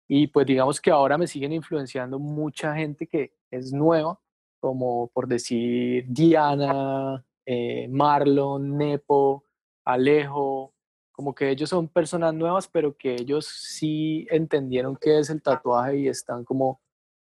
[0.08, 4.18] Y pues digamos que ahora me siguen influenciando mucha gente que es nueva,
[4.62, 9.44] como por decir Diana, eh, Marlon, Nepo,
[9.84, 10.72] Alejo,
[11.10, 15.98] como que ellos son personas nuevas, pero que ellos sí entendieron qué es el tatuaje
[15.98, 16.80] y están como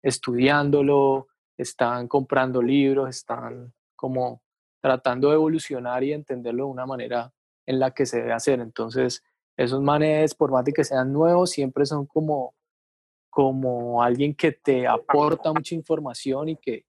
[0.04, 1.28] estudiándolo,
[1.58, 4.44] están comprando libros, están como
[4.80, 7.34] tratando de evolucionar y entenderlo de una manera
[7.66, 8.60] en la que se debe hacer.
[8.60, 9.24] Entonces,
[9.58, 12.54] esos manes, por más de que sean nuevos, siempre son como,
[13.32, 16.86] como alguien que te aporta mucha información y que,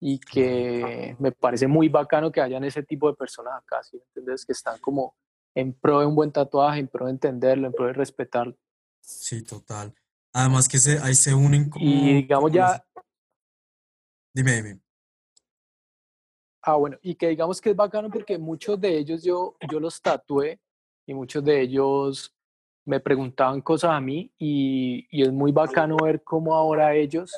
[0.00, 3.96] y que me parece muy bacano que hayan ese tipo de personas acá, ¿sí?
[4.08, 4.44] ¿Entiendes?
[4.44, 5.14] Que están como
[5.54, 8.56] en pro de un buen tatuaje, en pro de entenderlo, en pro de respetarlo.
[9.00, 9.94] Sí, total.
[10.32, 12.84] Además que se, ahí se unen como, Y digamos como los- ya,
[14.34, 14.80] Dime, dime.
[16.62, 20.02] Ah, bueno, y que digamos que es bacano porque muchos de ellos yo, yo los
[20.02, 20.60] tatué
[21.06, 22.34] y muchos de ellos
[22.84, 27.32] me preguntaban cosas a mí y, y es muy bacano ver cómo ahora ellos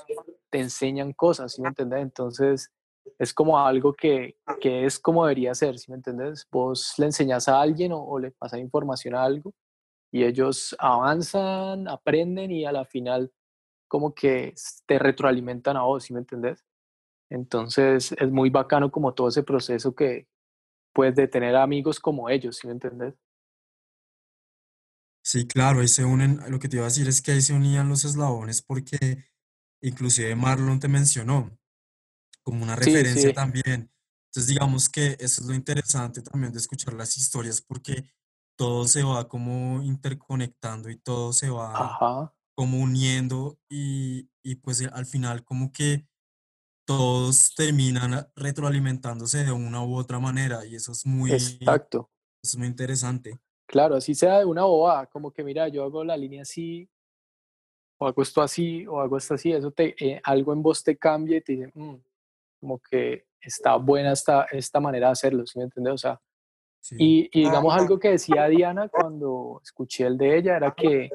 [0.51, 2.01] te enseñan cosas, ¿sí me entiendes?
[2.03, 2.73] Entonces
[3.19, 6.47] es como algo que, que es como debería ser, ¿sí me entiendes?
[6.51, 9.55] Vos le enseñas a alguien o, o le pasas información a algo
[10.11, 13.33] y ellos avanzan, aprenden y a la final
[13.89, 14.55] como que
[14.87, 16.65] te retroalimentan a vos, ¿sí me entendés?
[17.31, 20.29] Entonces es muy bacano como todo ese proceso que,
[20.93, 23.15] pues, de tener amigos como ellos, ¿sí me entendés?
[25.23, 27.53] Sí, claro, ahí se unen, lo que te iba a decir es que ahí se
[27.53, 29.27] unían los eslabones porque
[29.83, 31.51] inclusive Marlon te mencionó
[32.43, 33.91] como una Sí, referencia sí, también.
[34.31, 38.05] Entonces digamos que eso es lo interesante también de escuchar las historias porque
[38.57, 44.87] todo se va como interconectando y todo se va ajá, como uniendo y, y pues
[44.93, 46.07] al final como que
[46.87, 52.11] todos terminan retroalimentándose de una u otra manera y eso es muy, exacto.
[52.43, 53.39] eso es muy interesante.
[53.67, 56.89] Claro, así sea de una bobada, como que mira, yo hago la línea así,
[57.99, 60.97] o hago esto así, o hago esto así, eso te, eh, algo en vos te
[60.97, 61.97] cambia y te dice, "Mm,
[62.61, 65.95] como que está buena esta, esta manera de hacerlo, ¿sí me entiendes?
[65.95, 66.21] O sea,
[66.81, 71.11] Sí, y, y digamos algo que decía Diana cuando escuché el de ella era que,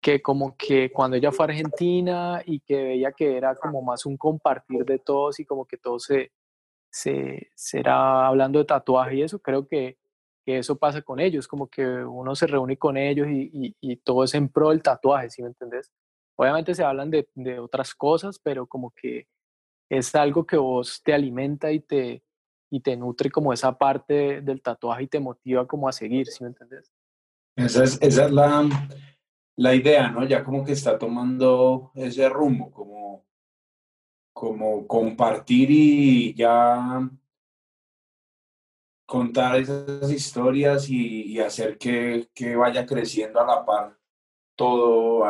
[0.00, 4.04] que como que cuando ella fue a Argentina y que veía que era como más
[4.04, 6.32] un compartir de todos y como que todos se,
[6.90, 9.96] se será hablando de tatuaje y eso, creo que,
[10.48, 13.96] que eso pasa con ellos, como que uno se reúne con ellos y, y, y
[13.96, 15.92] todo es en pro del tatuaje, ¿sí me entendés?
[16.38, 19.26] Obviamente se hablan de, de otras cosas, pero como que
[19.90, 22.22] es algo que vos te alimenta y te,
[22.70, 26.42] y te nutre como esa parte del tatuaje y te motiva como a seguir, ¿sí
[26.42, 26.90] me entendés?
[27.54, 28.66] Esa es, esa es la,
[29.54, 30.24] la idea, ¿no?
[30.24, 33.26] Ya como que está tomando ese rumbo, como,
[34.32, 37.06] como compartir y ya
[39.08, 43.96] contar esas historias y, hacer que, que vaya creciendo a la par
[44.54, 45.26] todo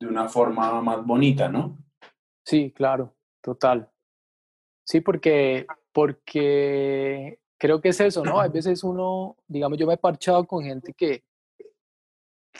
[0.00, 1.78] de una forma más bonita, ¿no?
[2.44, 3.88] Sí, claro, total.
[4.84, 8.40] Sí, porque, porque creo que es eso, ¿no?
[8.40, 11.22] Hay veces uno, digamos, yo me he parchado con gente que,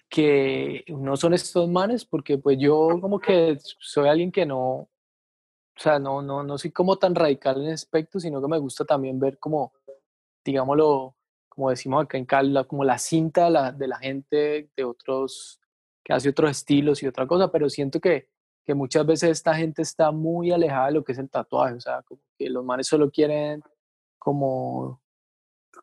[0.09, 4.89] que no son estos manes, porque pues yo como que soy alguien que no,
[5.77, 8.59] o sea, no, no, no soy como tan radical en ese aspecto, sino que me
[8.59, 9.73] gusta también ver como,
[10.45, 11.17] digámoslo,
[11.49, 15.61] como decimos acá en Cali, la- como la cinta la, de la gente de otros,
[16.05, 18.29] que hace otros estilos y otra cosa, pero siento que,
[18.65, 21.81] que muchas veces esta gente está muy alejada de lo que es el tatuaje, o
[21.81, 23.63] sea, como que los manes solo quieren
[24.19, 25.01] como,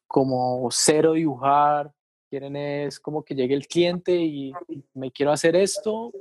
[0.07, 1.91] como cero dibujar,
[2.29, 4.53] quieren es como que llegue el cliente y
[4.93, 6.13] me quiero hacer esto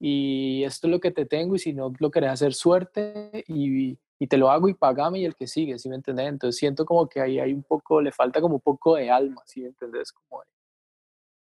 [0.00, 3.98] y esto es lo que te tengo y si no lo querés hacer suerte y,
[4.18, 6.28] y te lo hago y pagame y el que sigue, ¿sí me entendés?
[6.28, 9.42] Entonces siento como que ahí hay un poco, le falta como un poco de alma,
[9.46, 10.12] ¿sí me entendés?
[10.12, 10.48] Como de,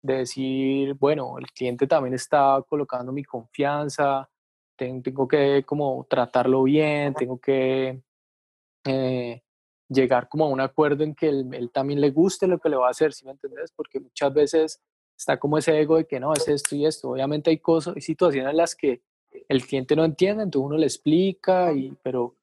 [0.03, 4.29] de decir, bueno, el cliente también está colocando mi confianza,
[4.77, 8.03] ten- tengo que como tratarlo bien, tengo que
[8.85, 9.43] eh,
[9.89, 12.77] llegar como a un acuerdo en que él, él también le guste lo que le
[12.77, 13.71] va a hacer, ¿sí me entendés?
[13.73, 14.83] Porque muchas veces
[15.17, 17.11] está como ese ego de que no, es esto y esto.
[17.11, 19.03] Obviamente hay cosas, hay situaciones en las que
[19.49, 22.35] el cliente no entiende, entonces uno le explica, y, pero,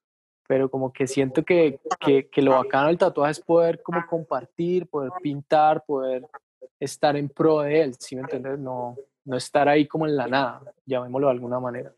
[0.50, 4.88] pero como que siento que, que, que lo bacano del tatuaje es poder como compartir,
[4.88, 6.26] poder pintar, poder
[6.80, 8.58] estar en pro de él, ¿sí me entiendes?
[8.58, 11.93] No, no estar ahí como en la nada, llamémoslo de alguna manera.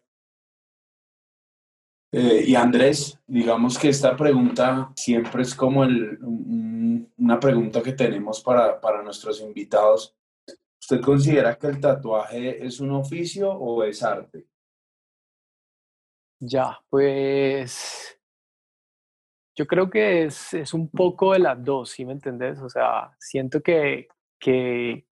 [2.11, 7.93] Eh, y Andrés, digamos que esta pregunta siempre es como el, un- una pregunta que
[7.93, 10.13] tenemos para, para nuestros invitados.
[10.77, 14.45] ¿Usted considera que el tatuaje es un oficio o es arte?
[16.41, 18.17] Ya, pues
[19.55, 22.59] yo creo que es, es un poco de las dos, ¿sí me entendés?
[22.59, 24.07] O sea, siento que,
[24.39, 25.05] que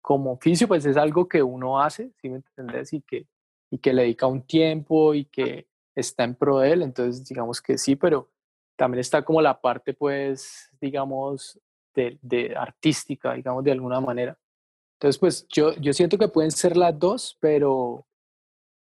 [0.00, 2.92] como oficio pues es algo que uno hace, ¿sí me entendés?
[2.92, 3.26] Y que,
[3.70, 7.60] y que le dedica un tiempo y que está en pro de él, entonces digamos
[7.60, 8.30] que sí, pero
[8.76, 11.60] también está como la parte pues, digamos,
[11.94, 14.38] de, de artística, digamos, de alguna manera.
[14.94, 18.08] Entonces pues yo, yo siento que pueden ser las dos, pero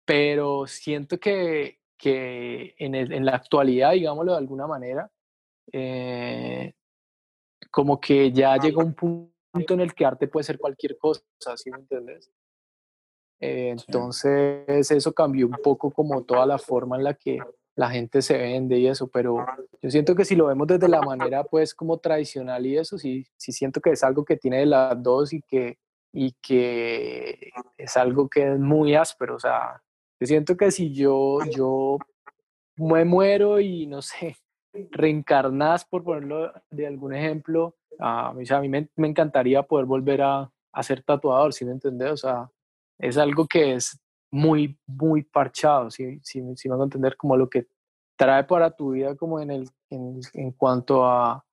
[0.06, 5.10] pero siento que, que en, el- en la actualidad, digámoslo de alguna manera,
[5.72, 6.74] eh,
[7.72, 11.22] como que ya llega un punto en el que arte puede ser cualquier cosa,
[11.56, 12.32] ¿sí me entiendes?
[13.40, 13.86] Eh, Sí.
[13.88, 17.40] entonces eso cambió un poco como toda la forma en la que
[17.76, 19.44] la gente se vende y eso, pero
[19.82, 23.26] yo siento que si lo vemos desde la manera pues como tradicional y eso, sí,
[23.36, 25.80] sí siento que es algo que tiene de las dos y que,
[26.14, 29.82] y que es algo que es muy áspero, o sea,
[30.24, 31.98] yo siento que si yo, yo
[32.78, 34.38] me muero y no sé,
[34.72, 39.64] reencarnas, por ponerlo de algún ejemplo, a mí, o sea, a mí me, me encantaría
[39.64, 42.12] poder volver a, a ser tatuador, ¿sí me entendés?
[42.12, 42.50] O sea,
[43.00, 44.00] es algo que es
[44.32, 47.18] muy, muy parchado, ¿sí, sí, sí me hago entender?
[47.18, 47.68] Como lo que
[48.16, 51.44] trae para tu vida como en, el, en, en cuanto a,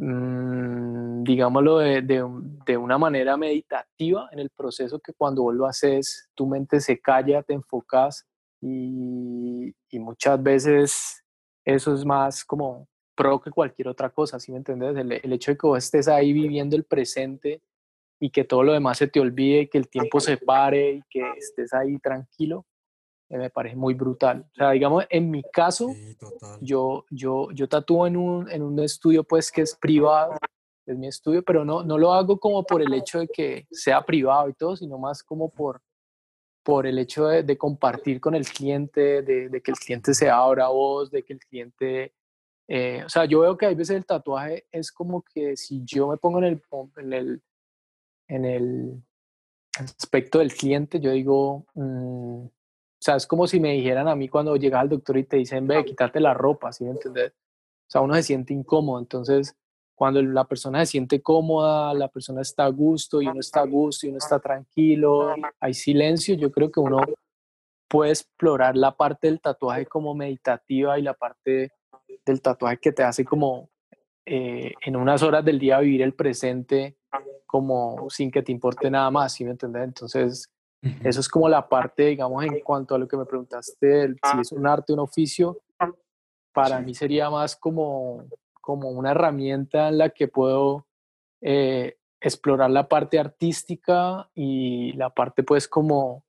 [0.00, 6.28] mm, digámoslo, de, de, una manera meditativa en el proceso que cuando vos lo haces,
[6.34, 8.26] tu mente se calla, te enfocas
[8.60, 11.24] y, muchas veces
[11.64, 14.96] eso es más como pro que cualquier otra cosa, ¿sí me entiendes?
[14.96, 17.62] El, hecho de que estés ahí viviendo el presente
[18.18, 21.22] y que todo lo demás se te olvide, que el tiempo se pare y que
[21.36, 22.66] estés ahí tranquilo,
[23.38, 24.44] me parece muy brutal.
[24.52, 26.16] O sea, digamos, en mi caso, Sí,
[26.60, 30.34] yo, yo, yo tatúo en un, en un estudio pues que es privado,
[30.86, 34.04] es mi estudio, pero no, no lo hago como por el hecho de que sea
[34.04, 35.80] privado y todo, sino más como por,
[36.64, 40.28] por el hecho de, de compartir con el cliente, de, de, que el cliente se
[40.28, 42.14] abra a vos, de que el cliente...
[42.68, 46.08] Eh, o sea, yo veo que hay veces el tatuaje es como que si yo
[46.08, 46.62] me pongo en el,
[46.96, 47.42] en el,
[48.28, 49.02] en el
[49.76, 52.46] aspecto del cliente, yo digo, mmm,
[53.00, 55.38] o sea, es como si me dijeran a mí cuando llegas al doctor y te
[55.38, 57.32] dicen, ve, quítate la ropa, ¿sí me entiendes?
[57.32, 59.56] O sea, uno se siente incómodo, entonces
[59.94, 63.66] cuando la persona se siente cómoda, la persona está a gusto y uno está a
[63.66, 67.00] gusto y uno está tranquilo, hay silencio, yo creo que uno
[67.88, 71.72] puede explorar la parte del tatuaje como meditativa y la parte
[72.26, 73.70] del tatuaje que te hace como
[74.26, 76.98] eh, en unas horas del día vivir el presente
[77.46, 79.84] como sin que te importe nada más, ¿sí me entiendes?
[79.84, 80.50] Entonces,
[80.82, 81.08] uh -huh.
[81.08, 84.40] eso es como la parte, digamos, en cuanto a lo que me preguntaste, el, si
[84.40, 85.60] es un arte, un oficio,
[86.52, 86.84] para sí.
[86.84, 88.24] mí sería más como,
[88.60, 90.86] como una herramienta en la que puedo
[91.40, 96.24] eh, explorar la parte artística y la parte pues como,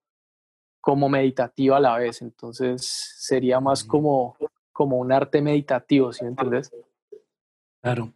[0.79, 2.21] como meditativa a la vez.
[2.21, 2.85] Entonces
[3.17, 4.37] sería más como,
[4.71, 6.71] como un arte meditativo, ¿sí me entiendes?
[7.81, 8.13] Claro.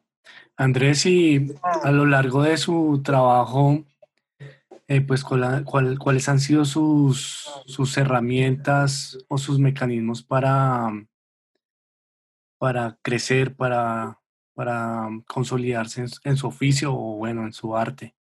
[0.58, 3.84] Andrés, y a lo largo de su trabajo,
[4.88, 10.90] eh, pues cuál, cuál, cuáles han sido sus, sus herramientas o sus mecanismos para,
[12.60, 14.22] para crecer, para,
[14.54, 18.16] para consolidarse en, en, su oficio o bueno, en su arte?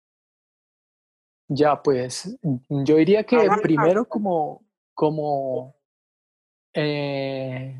[1.48, 2.38] Ya, pues
[2.68, 5.76] yo diría que primero como, como
[6.72, 7.78] eh,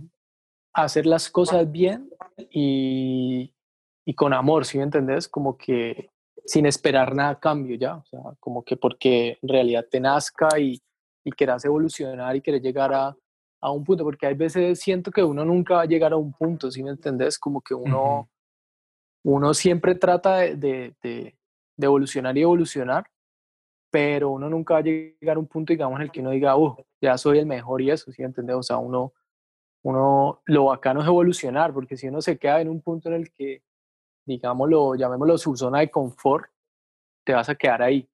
[0.75, 2.11] hacer las cosas bien
[2.51, 3.55] y,
[4.05, 5.27] y con amor, ¿sí me entendés?
[5.27, 6.11] Como que
[6.45, 10.49] sin esperar nada a cambio ya, o sea, como que porque en realidad te nazca
[10.59, 10.81] y,
[11.25, 13.17] y quieras evolucionar y quieres llegar a,
[13.61, 16.33] a, un punto, porque hay veces siento que uno nunca va a llegar a un
[16.33, 17.39] punto, ¿sí me entendés?
[17.39, 18.29] Como que uno, uh -huh.
[19.25, 21.37] uno siempre trata de, de, de,
[21.77, 23.07] de, evolucionar y evolucionar,
[23.91, 26.57] pero uno nunca va a llegar a un punto, digamos, en el que uno diga,
[26.57, 28.57] uh, ya soy el mejor y eso, ¿sí me entendés?
[28.57, 29.15] O sea, uno,
[29.83, 33.33] uno, lo bacano es evolucionar, porque si uno se queda en un punto en el
[33.33, 33.63] que
[34.25, 36.47] digámoslo, llamémoslo su zona de confort,
[37.25, 38.09] te vas a quedar ahí.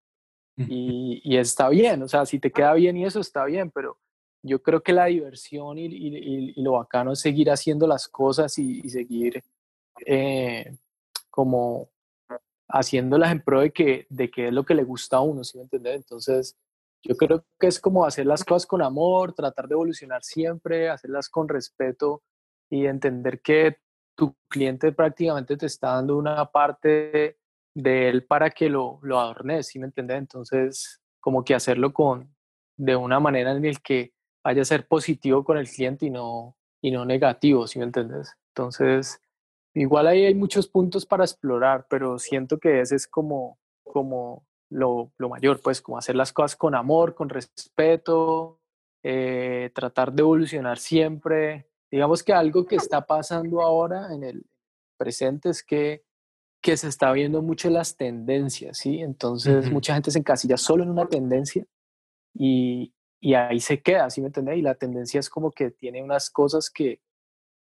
[0.57, 3.97] Y, y, está bien, o sea, si te queda bien y eso está bien, pero
[4.43, 8.59] yo creo que la diversión y, y, y lo bacano es seguir haciendo las cosas
[8.59, 9.43] y, seguir
[10.05, 10.77] eh,
[11.31, 11.89] como
[12.69, 15.57] haciéndolas en pro de que, de que es lo que le gusta a uno, ¿sí
[15.57, 15.97] me entiendes?
[15.97, 16.57] Entonces,
[17.03, 21.29] yo creo que es como hacer las cosas con amor, tratar de evolucionar siempre, hacerlas
[21.29, 22.23] con respeto
[22.69, 23.79] y entender que
[24.21, 27.39] tu cliente prácticamente te está dando una parte
[27.75, 30.19] de él para que lo, lo adornes, ¿sí me entiendes?
[30.19, 32.37] Entonces, como que hacerlo con,
[32.77, 34.13] de una manera en el que
[34.45, 38.37] vaya a ser positivo con el cliente y no, y no negativo, ¿sí me entiendes?
[38.49, 39.23] Entonces,
[39.73, 45.13] igual ahí hay muchos puntos para explorar, pero siento que ese es como, como lo,
[45.17, 48.61] lo mayor, pues, como hacer las cosas con amor, con respeto,
[49.03, 54.47] eh, tratar de evolucionar siempre, digamos que algo que está pasando ahora en el
[54.97, 56.05] presente es que,
[56.63, 59.01] que se está viendo mucho las tendencias, ¿sí?
[59.01, 59.73] Entonces uh -huh.
[59.73, 61.65] mucha gente se encasilla solo en una tendencia
[62.35, 64.59] y, y ahí se queda, ¿sí me entiendes?
[64.59, 67.01] Y la tendencia es como que tiene unas cosas que,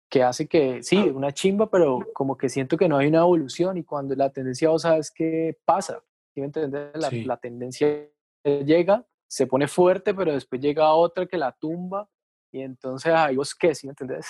[0.10, 3.78] que hace que, sí, una chimba, pero como que siento que no hay una evolución
[3.78, 6.02] y cuando la tendencia, vos sabes qué pasa,
[6.34, 6.92] ¿sí me entiendes?
[6.96, 7.24] La, sí.
[7.24, 8.10] la tendencia
[8.44, 12.10] llega, se pone fuerte, pero después llega otra que la tumba
[12.58, 14.28] y entonces ahí vos qué, ¿sí me entendés?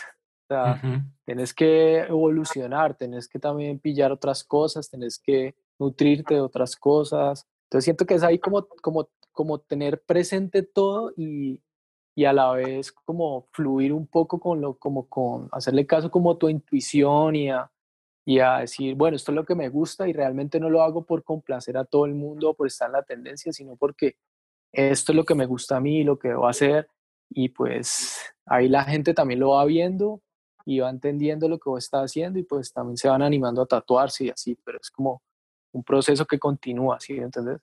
[0.49, 1.11] O sea, uh -huh.
[1.25, 7.45] tenés que evolucionar, tenés que también pillar otras cosas, tenés que nutrirte de otras cosas.
[7.65, 11.61] Entonces siento que es ahí como, como, como tener presente todo y,
[12.15, 16.31] y a la vez como fluir un poco con lo, como con hacerle caso como
[16.31, 17.69] a tu intuición y a,
[18.25, 21.05] y a decir, bueno, esto es lo que me gusta y realmente no lo hago
[21.05, 24.15] por complacer a todo el mundo o por estar en la tendencia, sino porque
[24.71, 26.89] esto es lo que me gusta a mí, lo que debo hacer
[27.29, 30.21] y pues ahí la gente también lo va viendo
[30.65, 33.65] y va entendiendo lo que vos estás haciendo y pues también se van animando a
[33.65, 35.21] tatuarse y así, pero es como
[35.71, 37.17] un proceso que continúa, ¿sí?
[37.17, 37.61] ¿Entendés?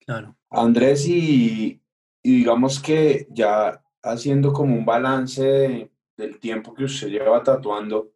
[0.00, 0.36] Claro.
[0.50, 1.82] Andrés, y,
[2.22, 8.12] y digamos que ya haciendo como un balance de, del tiempo que usted lleva tatuando,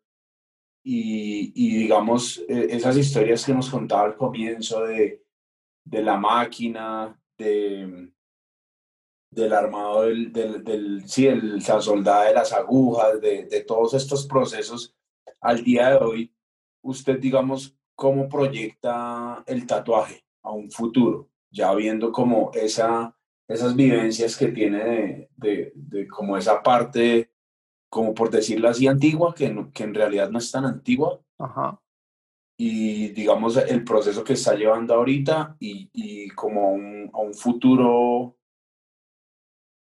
[0.86, 5.24] y, y digamos, eh, esas historias que nos contaba al comienzo de,
[5.84, 8.12] de la máquina, de,
[9.34, 13.94] del armado del, del, del sí, el, la soldada de las agujas, de, de todos
[13.94, 14.94] estos procesos,
[15.40, 16.34] al día de hoy,
[16.82, 23.16] usted, digamos, cómo proyecta el tatuaje a un futuro, ya viendo como esa,
[23.48, 27.30] esas vivencias que tiene de, de, de como esa parte
[27.94, 31.20] como por decirlo así, antigua, que, que en realidad no es tan antigua.
[31.38, 31.80] Ajá.
[32.58, 37.34] Y digamos el proceso que está llevando ahorita y, y como a un, a un
[37.34, 38.36] futuro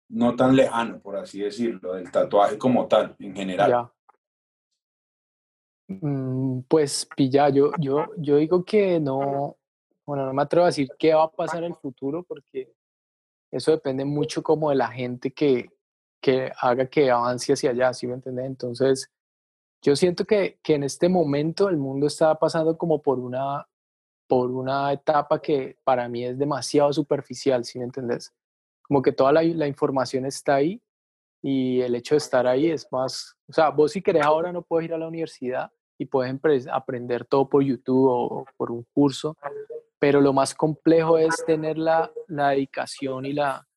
[0.10, 3.90] no tan lejano, por así decirlo, del tatuaje como tal, en general.
[5.88, 9.58] Mm, Pues pilla, yo, yo, yo digo que no,
[10.06, 12.74] bueno, no me atrevo a decir qué va a pasar en el futuro porque
[13.52, 15.70] eso depende mucho como de la gente que,
[16.22, 18.46] que haga que avance hacia allá, ¿sí me entiendes?
[18.46, 19.12] Entonces,
[19.82, 23.68] yo siento que, que en este momento el mundo está pasando como por una,
[24.28, 28.34] por una etapa que para mí es demasiado superficial, ¿sí me entendés?
[28.88, 30.82] Como que toda la, la información está ahí
[31.42, 34.62] y el hecho de estar ahí es más, o sea, vos si querés ahora no
[34.62, 39.36] puedes ir a la universidad y puedes aprender todo por YouTube o por un curso,
[40.00, 43.68] pero lo más complejo es tener la, la dedicación y la,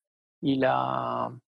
[0.41, 1.39] y la,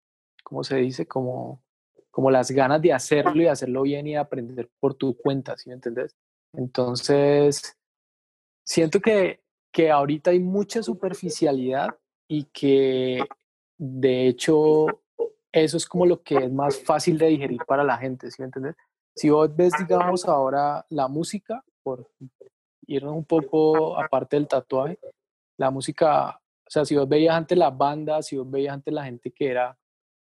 [0.43, 1.07] ¿cómo se dice?
[1.07, 1.63] Como,
[2.11, 5.75] como las ganas de hacerlo y hacerlo bien y aprender por tu cuenta, ¿sí me
[5.75, 6.17] entendés?
[6.55, 7.77] Entonces,
[8.65, 11.89] siento que, que ahorita hay mucha superficialidad
[12.29, 13.25] y que
[13.85, 14.87] de hecho
[15.51, 18.47] eso es como lo que es más fácil de digerir para la gente, ¿sí me
[18.47, 18.77] entiendes?
[19.17, 22.09] Si vos ves, digamos, ahora la música, por
[22.87, 25.01] irnos un poco aparte del tatuaje,
[25.59, 29.05] la música, o sea, si vos veías antes las bandas, si vos veías antes la
[29.05, 29.77] gente que era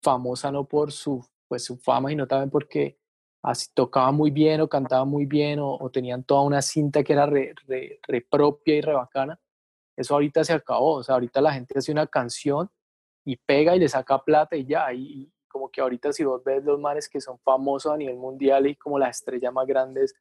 [0.03, 2.99] famosa no por su, pues, su fama, sino también porque
[3.43, 7.25] así tocaba muy bien o cantaba muy bien o, tenían toda una cinta que era
[7.25, 9.41] re, re, propia y re bacana,
[9.97, 12.71] eso ahorita se acabó, o sea, ahorita la gente hace una canción
[13.27, 16.63] y pega y le saca plata y ya, y, como que ahorita si vos ves
[16.65, 20.15] los manes que son famosos a nivel mundial y como las estrellas más grandes,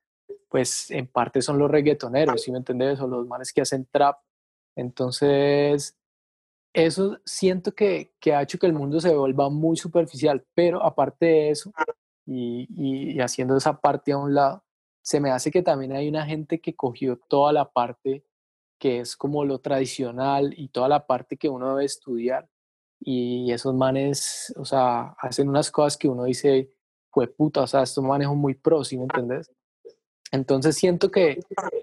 [0.49, 2.99] pues en parte son los reggaetoneros, ¿sí me entendés?
[3.01, 4.17] O los manes que hacen trap.
[4.75, 5.95] Entonces,
[6.73, 11.25] eso siento que, que ha hecho que el mundo se vuelva muy superficial, pero aparte
[11.25, 11.71] de eso,
[12.25, 14.63] y, y, y haciendo esa parte a un lado,
[15.03, 18.23] se me hace que también hay una gente que cogió toda la parte
[18.79, 22.49] que es como lo tradicional y toda la parte que uno debe estudiar
[23.07, 26.71] y esos manes, o sea, hacen unas cosas que uno dice,
[27.11, 29.51] fue puta, o sea, estos manes son muy pros, ¿sí me entendés?
[30.31, 31.39] Entonces siento que,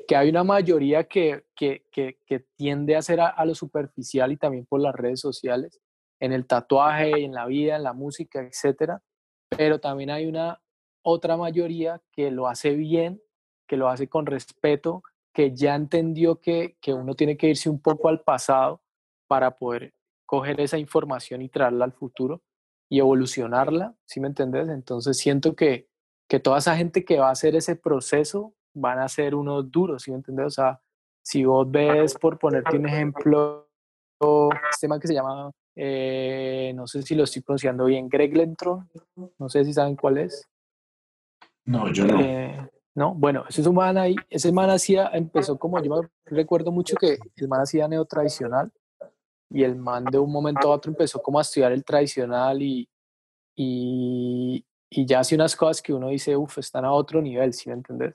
[0.08, 4.36] que hay una mayoría que, que, que, que tiende a ser a, lo superficial y
[4.36, 5.80] también por las redes sociales,
[6.18, 9.00] en el tatuaje, en la vida, en la música, etcétera,
[9.48, 10.60] pero también hay una
[11.02, 13.22] otra mayoría que lo hace bien,
[13.68, 17.80] que lo hace con respeto, que ya entendió que, que uno tiene que irse un
[17.80, 18.82] poco al pasado
[19.28, 19.94] para poder
[20.32, 22.40] coger esa información y traerla al futuro
[22.90, 24.66] y evolucionarla, ¿sí me entendés?
[24.70, 25.90] Entonces siento que,
[26.26, 30.04] que toda esa gente que va a hacer ese proceso van a ser unos duros,
[30.04, 30.46] ¿sí me entendés?
[30.46, 30.80] O sea,
[31.22, 33.68] si vos ves, por ponerte un ejemplo,
[34.70, 38.88] este man que se llama, eh, no sé si lo estoy pronunciando bien, Greg Lentron,
[39.38, 40.48] no sé si saben cuál es.
[41.66, 42.18] No, yo no.
[42.18, 46.08] Eh, no, bueno, ese es un man ahí, ese man hacía, empezó como, yo me
[46.24, 48.72] recuerdo mucho que el man hacía neotradicional,
[49.52, 52.88] y el man de un momento a otro empezó como a estudiar el tradicional y,
[53.54, 57.68] y, y ya hace unas cosas que uno dice, uff, están a otro nivel, ¿sí
[57.68, 58.14] me entendés?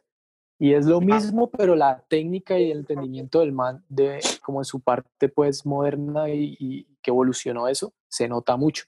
[0.59, 4.65] Y es lo mismo, pero la técnica y el entendimiento del man, de como en
[4.65, 8.85] su parte pues moderna y, y que evolucionó eso, se nota mucho.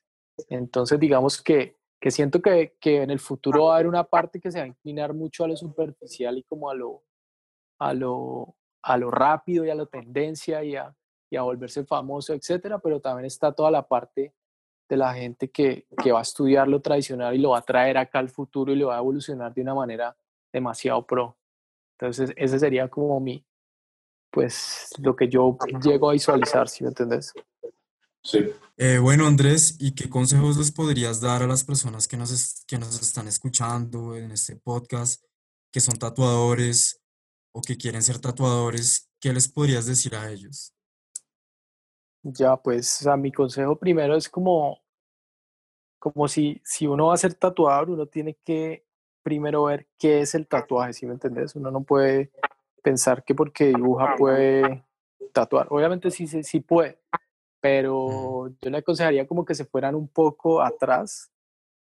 [0.49, 4.39] Entonces digamos que, que siento que, que en el futuro va a haber una parte
[4.39, 7.03] que se va a inclinar mucho a lo superficial y como a lo,
[7.77, 10.95] a lo, a lo rápido y a la tendencia y a,
[11.29, 14.33] y a volverse famoso, etcétera, pero también está toda la parte
[14.87, 17.97] de la gente que, que, va a estudiar lo tradicional y lo va a traer
[17.97, 20.17] acá al futuro y lo va a evolucionar de una manera
[20.51, 21.37] demasiado pro.
[21.99, 23.45] Entonces, ese sería como mi,
[24.31, 27.33] pues, lo que yo llego a visualizar, si ¿sí me entendés?
[28.23, 28.49] Sí.
[28.77, 32.63] Eh, bueno, Andrés, ¿y qué consejos les podrías dar a las personas que nos, es,
[32.65, 35.23] que nos están escuchando en este podcast,
[35.71, 37.01] que son tatuadores
[37.53, 39.09] o que quieren ser tatuadores?
[39.19, 40.73] ¿Qué les podrías decir a ellos?
[42.23, 44.81] Ya, pues, o sea, mi consejo primero es como,
[45.99, 48.85] como si, si uno va a ser tatuador, uno tiene que
[49.23, 51.55] primero ver qué es el tatuaje, ¿sí me entendés?
[51.55, 52.31] Uno no puede
[52.81, 54.83] pensar que porque dibuja puede
[55.33, 55.67] tatuar.
[55.69, 56.99] Obviamente sí, sí, sí puede,
[57.61, 61.31] pero yo le aconsejaría como que se fueran un poco atrás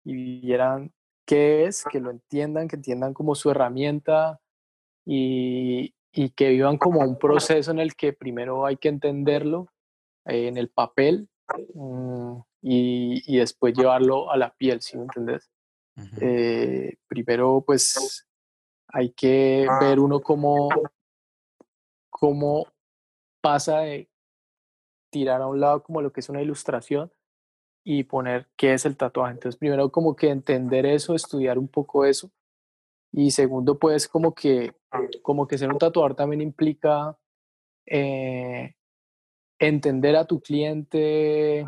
[0.04, 0.92] y vieran
[1.24, 4.40] qué es, que lo entiendan, que entiendan como su herramienta
[5.04, 9.68] y, y que vivan como un proceso en el que primero hay que entenderlo
[10.24, 11.28] en el papel
[11.74, 15.50] mm, y, y, después llevarlo a la piel, ¿sí me entendés?
[16.20, 18.26] eh, primero, pues
[18.88, 20.68] hay que ver uno cómo,
[22.08, 22.66] cómo
[23.40, 24.10] pasa de
[25.10, 27.12] tirar a un lado como lo que es una ilustración
[27.84, 29.34] y poner qué es el tatuaje.
[29.34, 32.30] Entonces, primero como que entender eso, estudiar un poco eso.
[33.12, 34.72] Y segundo, pues como que,
[35.22, 37.18] como que ser un tatuador también implica
[37.86, 38.74] eh,
[39.60, 41.66] entender a tu cliente,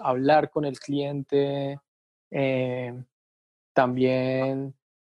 [0.00, 1.78] hablar con el cliente,
[2.30, 3.04] eh,
[3.74, 4.74] también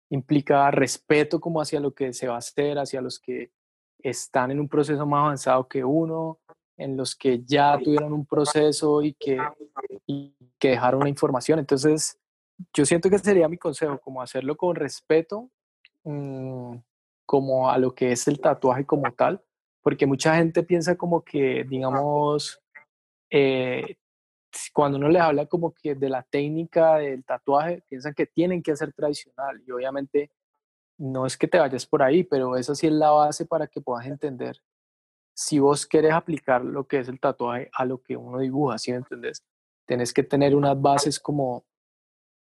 [0.09, 3.51] implica respeto como hacia lo que se va a hacer, hacia los que
[3.99, 6.39] están en un proceso más avanzado que uno,
[6.77, 9.37] en los que ya tuvieron un proceso y que,
[10.59, 11.59] que dejaron una información.
[11.59, 12.19] Entonces,
[12.73, 15.49] yo siento que sería mi consejo, como hacerlo con respeto,
[16.03, 16.75] mmm,
[17.25, 19.43] como a lo que es el tatuaje como tal,
[19.87, 22.61] porque mucha gente piensa como que, digamos,
[23.29, 23.95] eh,
[24.73, 28.73] cuando uno les habla como que de la técnica del tatuaje, piensan que tienen que
[28.73, 30.29] hacer tradicional y obviamente
[30.97, 33.79] no es que te vayas por ahí, pero esa sí es la base para que
[33.79, 34.59] puedas entender
[35.33, 38.91] si vos querés aplicar lo que es el tatuaje a lo que uno dibuja, ¿sí
[38.91, 39.41] me entendés?
[39.85, 41.63] Tenés que tener unas bases como,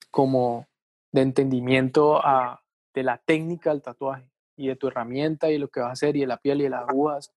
[0.09, 0.65] como
[1.11, 2.63] de entendimiento a,
[2.95, 6.15] de la técnica del tatuaje y de tu herramienta y lo que vas a hacer
[6.15, 7.33] y de la piel y de las agujas.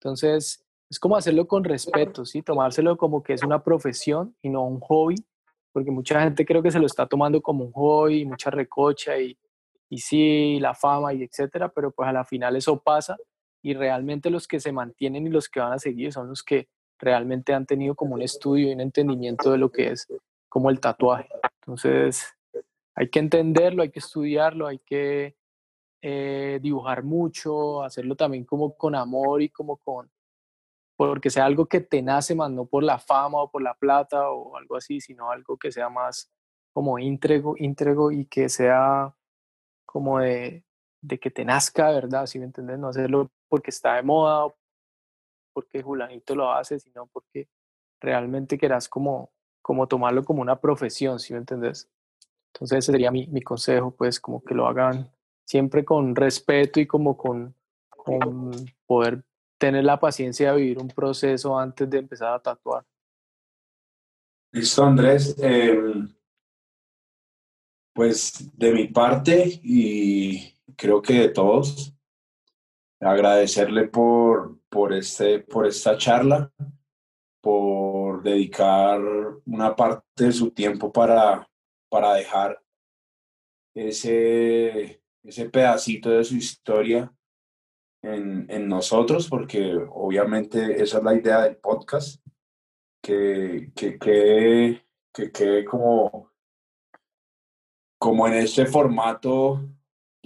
[0.00, 2.42] Entonces, es como hacerlo con respeto, ¿sí?
[2.42, 5.16] Tomárselo como que es una profesión y no un hobby,
[5.72, 9.36] porque mucha gente creo que se lo está tomando como un hobby, mucha recocha y,
[9.88, 13.16] y sí, la fama y etcétera, pero pues a la final eso pasa
[13.62, 16.68] y realmente los que se mantienen y los que van a seguir son los que
[16.98, 20.06] realmente han tenido como un estudio y un entendimiento de lo que es
[20.48, 21.28] como el tatuaje.
[21.62, 22.32] Entonces,
[22.94, 25.36] hay que entenderlo, hay que estudiarlo, hay que
[26.02, 30.10] eh, dibujar mucho, hacerlo también como con amor y como con,
[30.96, 34.30] porque sea algo que te nace más, no por la fama o por la plata
[34.30, 36.30] o algo así, sino algo que sea más
[36.72, 39.14] como íntrego, íntrego y que sea
[39.86, 40.64] como de,
[41.00, 42.26] de que te nazca, ¿verdad?
[42.26, 42.78] Si me entiendes?
[42.78, 44.52] No hacerlo porque está de moda,
[45.52, 47.48] porque Julanito lo hace, sino porque
[48.00, 49.32] realmente quieras como,
[49.62, 51.88] como tomarlo como una profesión, ¿sí me entendés?
[52.52, 55.10] Entonces ese sería mi, mi consejo, pues como que lo hagan
[55.46, 57.54] siempre con respeto y como con,
[57.88, 58.50] con
[58.84, 59.24] poder
[59.58, 62.84] tener la paciencia de vivir un proceso antes de empezar a tatuar.
[64.52, 65.34] Listo, Andrés.
[65.38, 65.78] Eh,
[67.94, 71.94] pues de mi parte y creo que de todos,
[73.00, 76.52] agradecerle por, por, este, por esta charla,
[77.40, 79.00] por dedicar
[79.46, 81.48] una parte de su tiempo para,
[81.88, 82.62] para dejar
[83.74, 87.12] ese, ese pedacito de su historia
[88.02, 92.24] en, en, nosotros, porque obviamente esa es la idea del podcast,
[93.02, 96.32] que quede que, que, que como,
[97.98, 99.62] como en este formato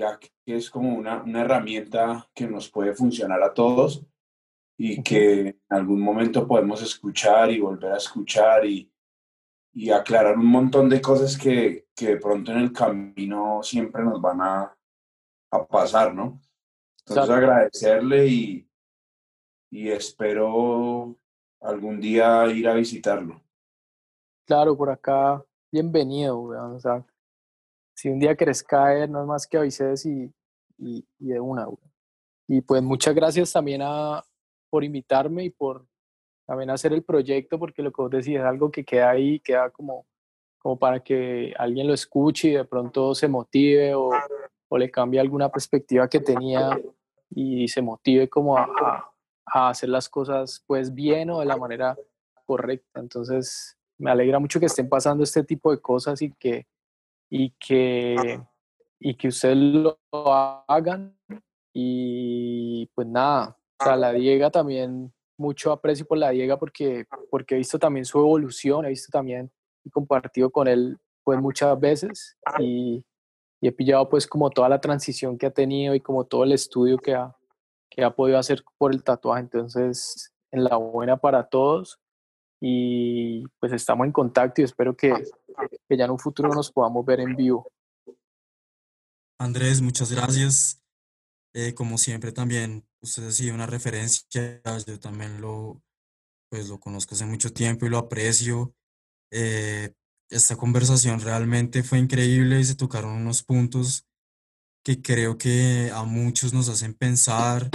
[0.00, 4.02] ya que es como una, una herramienta que nos puede funcionar a todos
[4.78, 8.90] y que en algún momento podemos escuchar y volver a escuchar y,
[9.74, 14.22] y aclarar un montón de cosas que, que, de pronto en el camino siempre nos
[14.22, 14.78] van a,
[15.50, 16.40] a pasar, ¿no?
[17.06, 18.70] Entonces agradecerle y,
[19.70, 21.16] y espero
[21.60, 23.42] algún día ir a visitarlo.
[24.46, 26.76] Claro, por acá, bienvenido, weón.
[26.76, 27.04] O sea,
[27.94, 30.32] si un día querés caer, no es más que avises y,
[30.78, 31.66] y, y de una.
[32.48, 34.24] Y pues muchas gracias también a,
[34.70, 35.86] por invitarme y por
[36.46, 39.70] también hacer el proyecto, porque lo que vos decís es algo que queda ahí, queda
[39.70, 40.06] como,
[40.58, 44.10] como para que alguien lo escuche y de pronto se motive o,
[44.70, 46.80] o le cambie alguna perspectiva que tenía
[47.30, 48.68] y se motive como a,
[49.46, 51.96] a, hacer las cosas pues bien o de la manera
[52.46, 53.00] correcta.
[53.00, 56.66] Entonces, me alegra mucho que estén pasando este tipo de cosas y que
[57.30, 58.40] y que,
[58.98, 59.98] y que ustedes lo
[60.68, 61.16] hagan.
[61.72, 67.54] Y pues nada, o sea, la Diega también, mucho aprecio por la Diega porque, porque
[67.54, 69.50] he visto también su evolución, he visto también
[69.84, 73.04] y compartido con él pues muchas veces y,
[73.60, 76.52] y, he pillado pues como toda la transición que ha tenido y como todo el
[76.52, 77.36] estudio que ha,
[77.88, 79.42] que ha podido hacer por el tatuaje.
[79.42, 82.00] Entonces, en la buena para todos
[82.60, 85.12] y pues estamos en contacto y espero que,
[85.88, 87.70] que ya en un futuro nos podamos ver en vivo.
[89.38, 90.82] Andrés, muchas gracias.
[91.54, 95.82] Eh, como siempre también usted ha sido una referencia, yo también lo,
[96.48, 98.74] pues lo conozco hace mucho tiempo y lo aprecio.
[99.32, 99.94] Eh,
[100.30, 104.06] esta conversación realmente fue increíble y se tocaron unos puntos
[104.84, 107.68] que creo que a muchos nos hacen pensar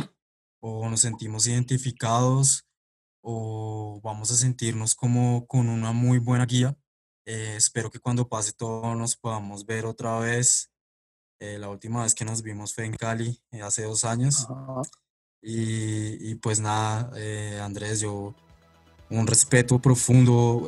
[0.62, 2.66] o nos sentimos identificados
[3.22, 6.76] o vamos a sentirnos como con una muy buena guía.
[7.28, 10.72] Eh, espero que cuando pase todo nos podamos ver otra vez.
[11.40, 14.48] Eh, la última vez que nos vimos fue en Cali, eh, hace dos años.
[15.42, 17.12] Y, y, pues nada,
[17.64, 18.34] Andrés, yo
[19.12, 20.66] un respeto profundo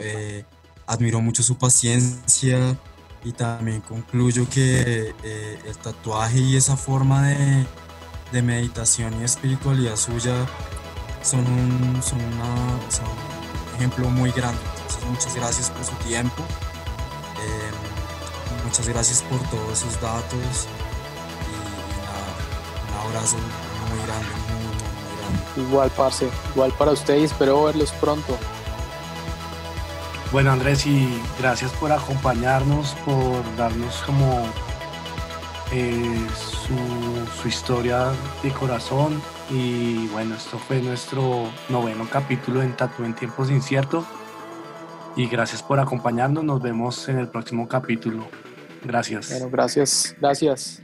[0.88, 2.76] admiro mucho su paciencia
[3.24, 7.68] y también concluyo que eh, el tatuaje y esa forma de,
[8.32, 10.48] de, meditación y espiritualidad suya
[11.22, 14.62] son un, son, un ejemplo muy grande.
[15.10, 17.72] Muchas gracias por su tiempo, eh,
[18.66, 20.68] muchas gracias por todos sus datos
[21.44, 21.46] y,
[22.92, 23.36] un abrazo
[23.90, 24.78] muy grande, muy, muy
[25.20, 25.40] grande.
[25.70, 28.38] Igual, parce, igual para ustedes, espero verlos pronto.
[30.32, 31.08] Bueno Andrés y
[31.40, 34.46] gracias por acompañarnos, por darnos como
[35.72, 38.12] eh, su, historia
[38.44, 44.04] de corazón y bueno, esto fue nuestro noveno capítulo en Tatu en tiempos inciertos
[45.16, 48.28] y gracias por acompañarnos, nos vemos en el próximo capítulo.
[48.84, 49.30] Gracias.
[49.32, 50.82] Bueno, gracias, gracias.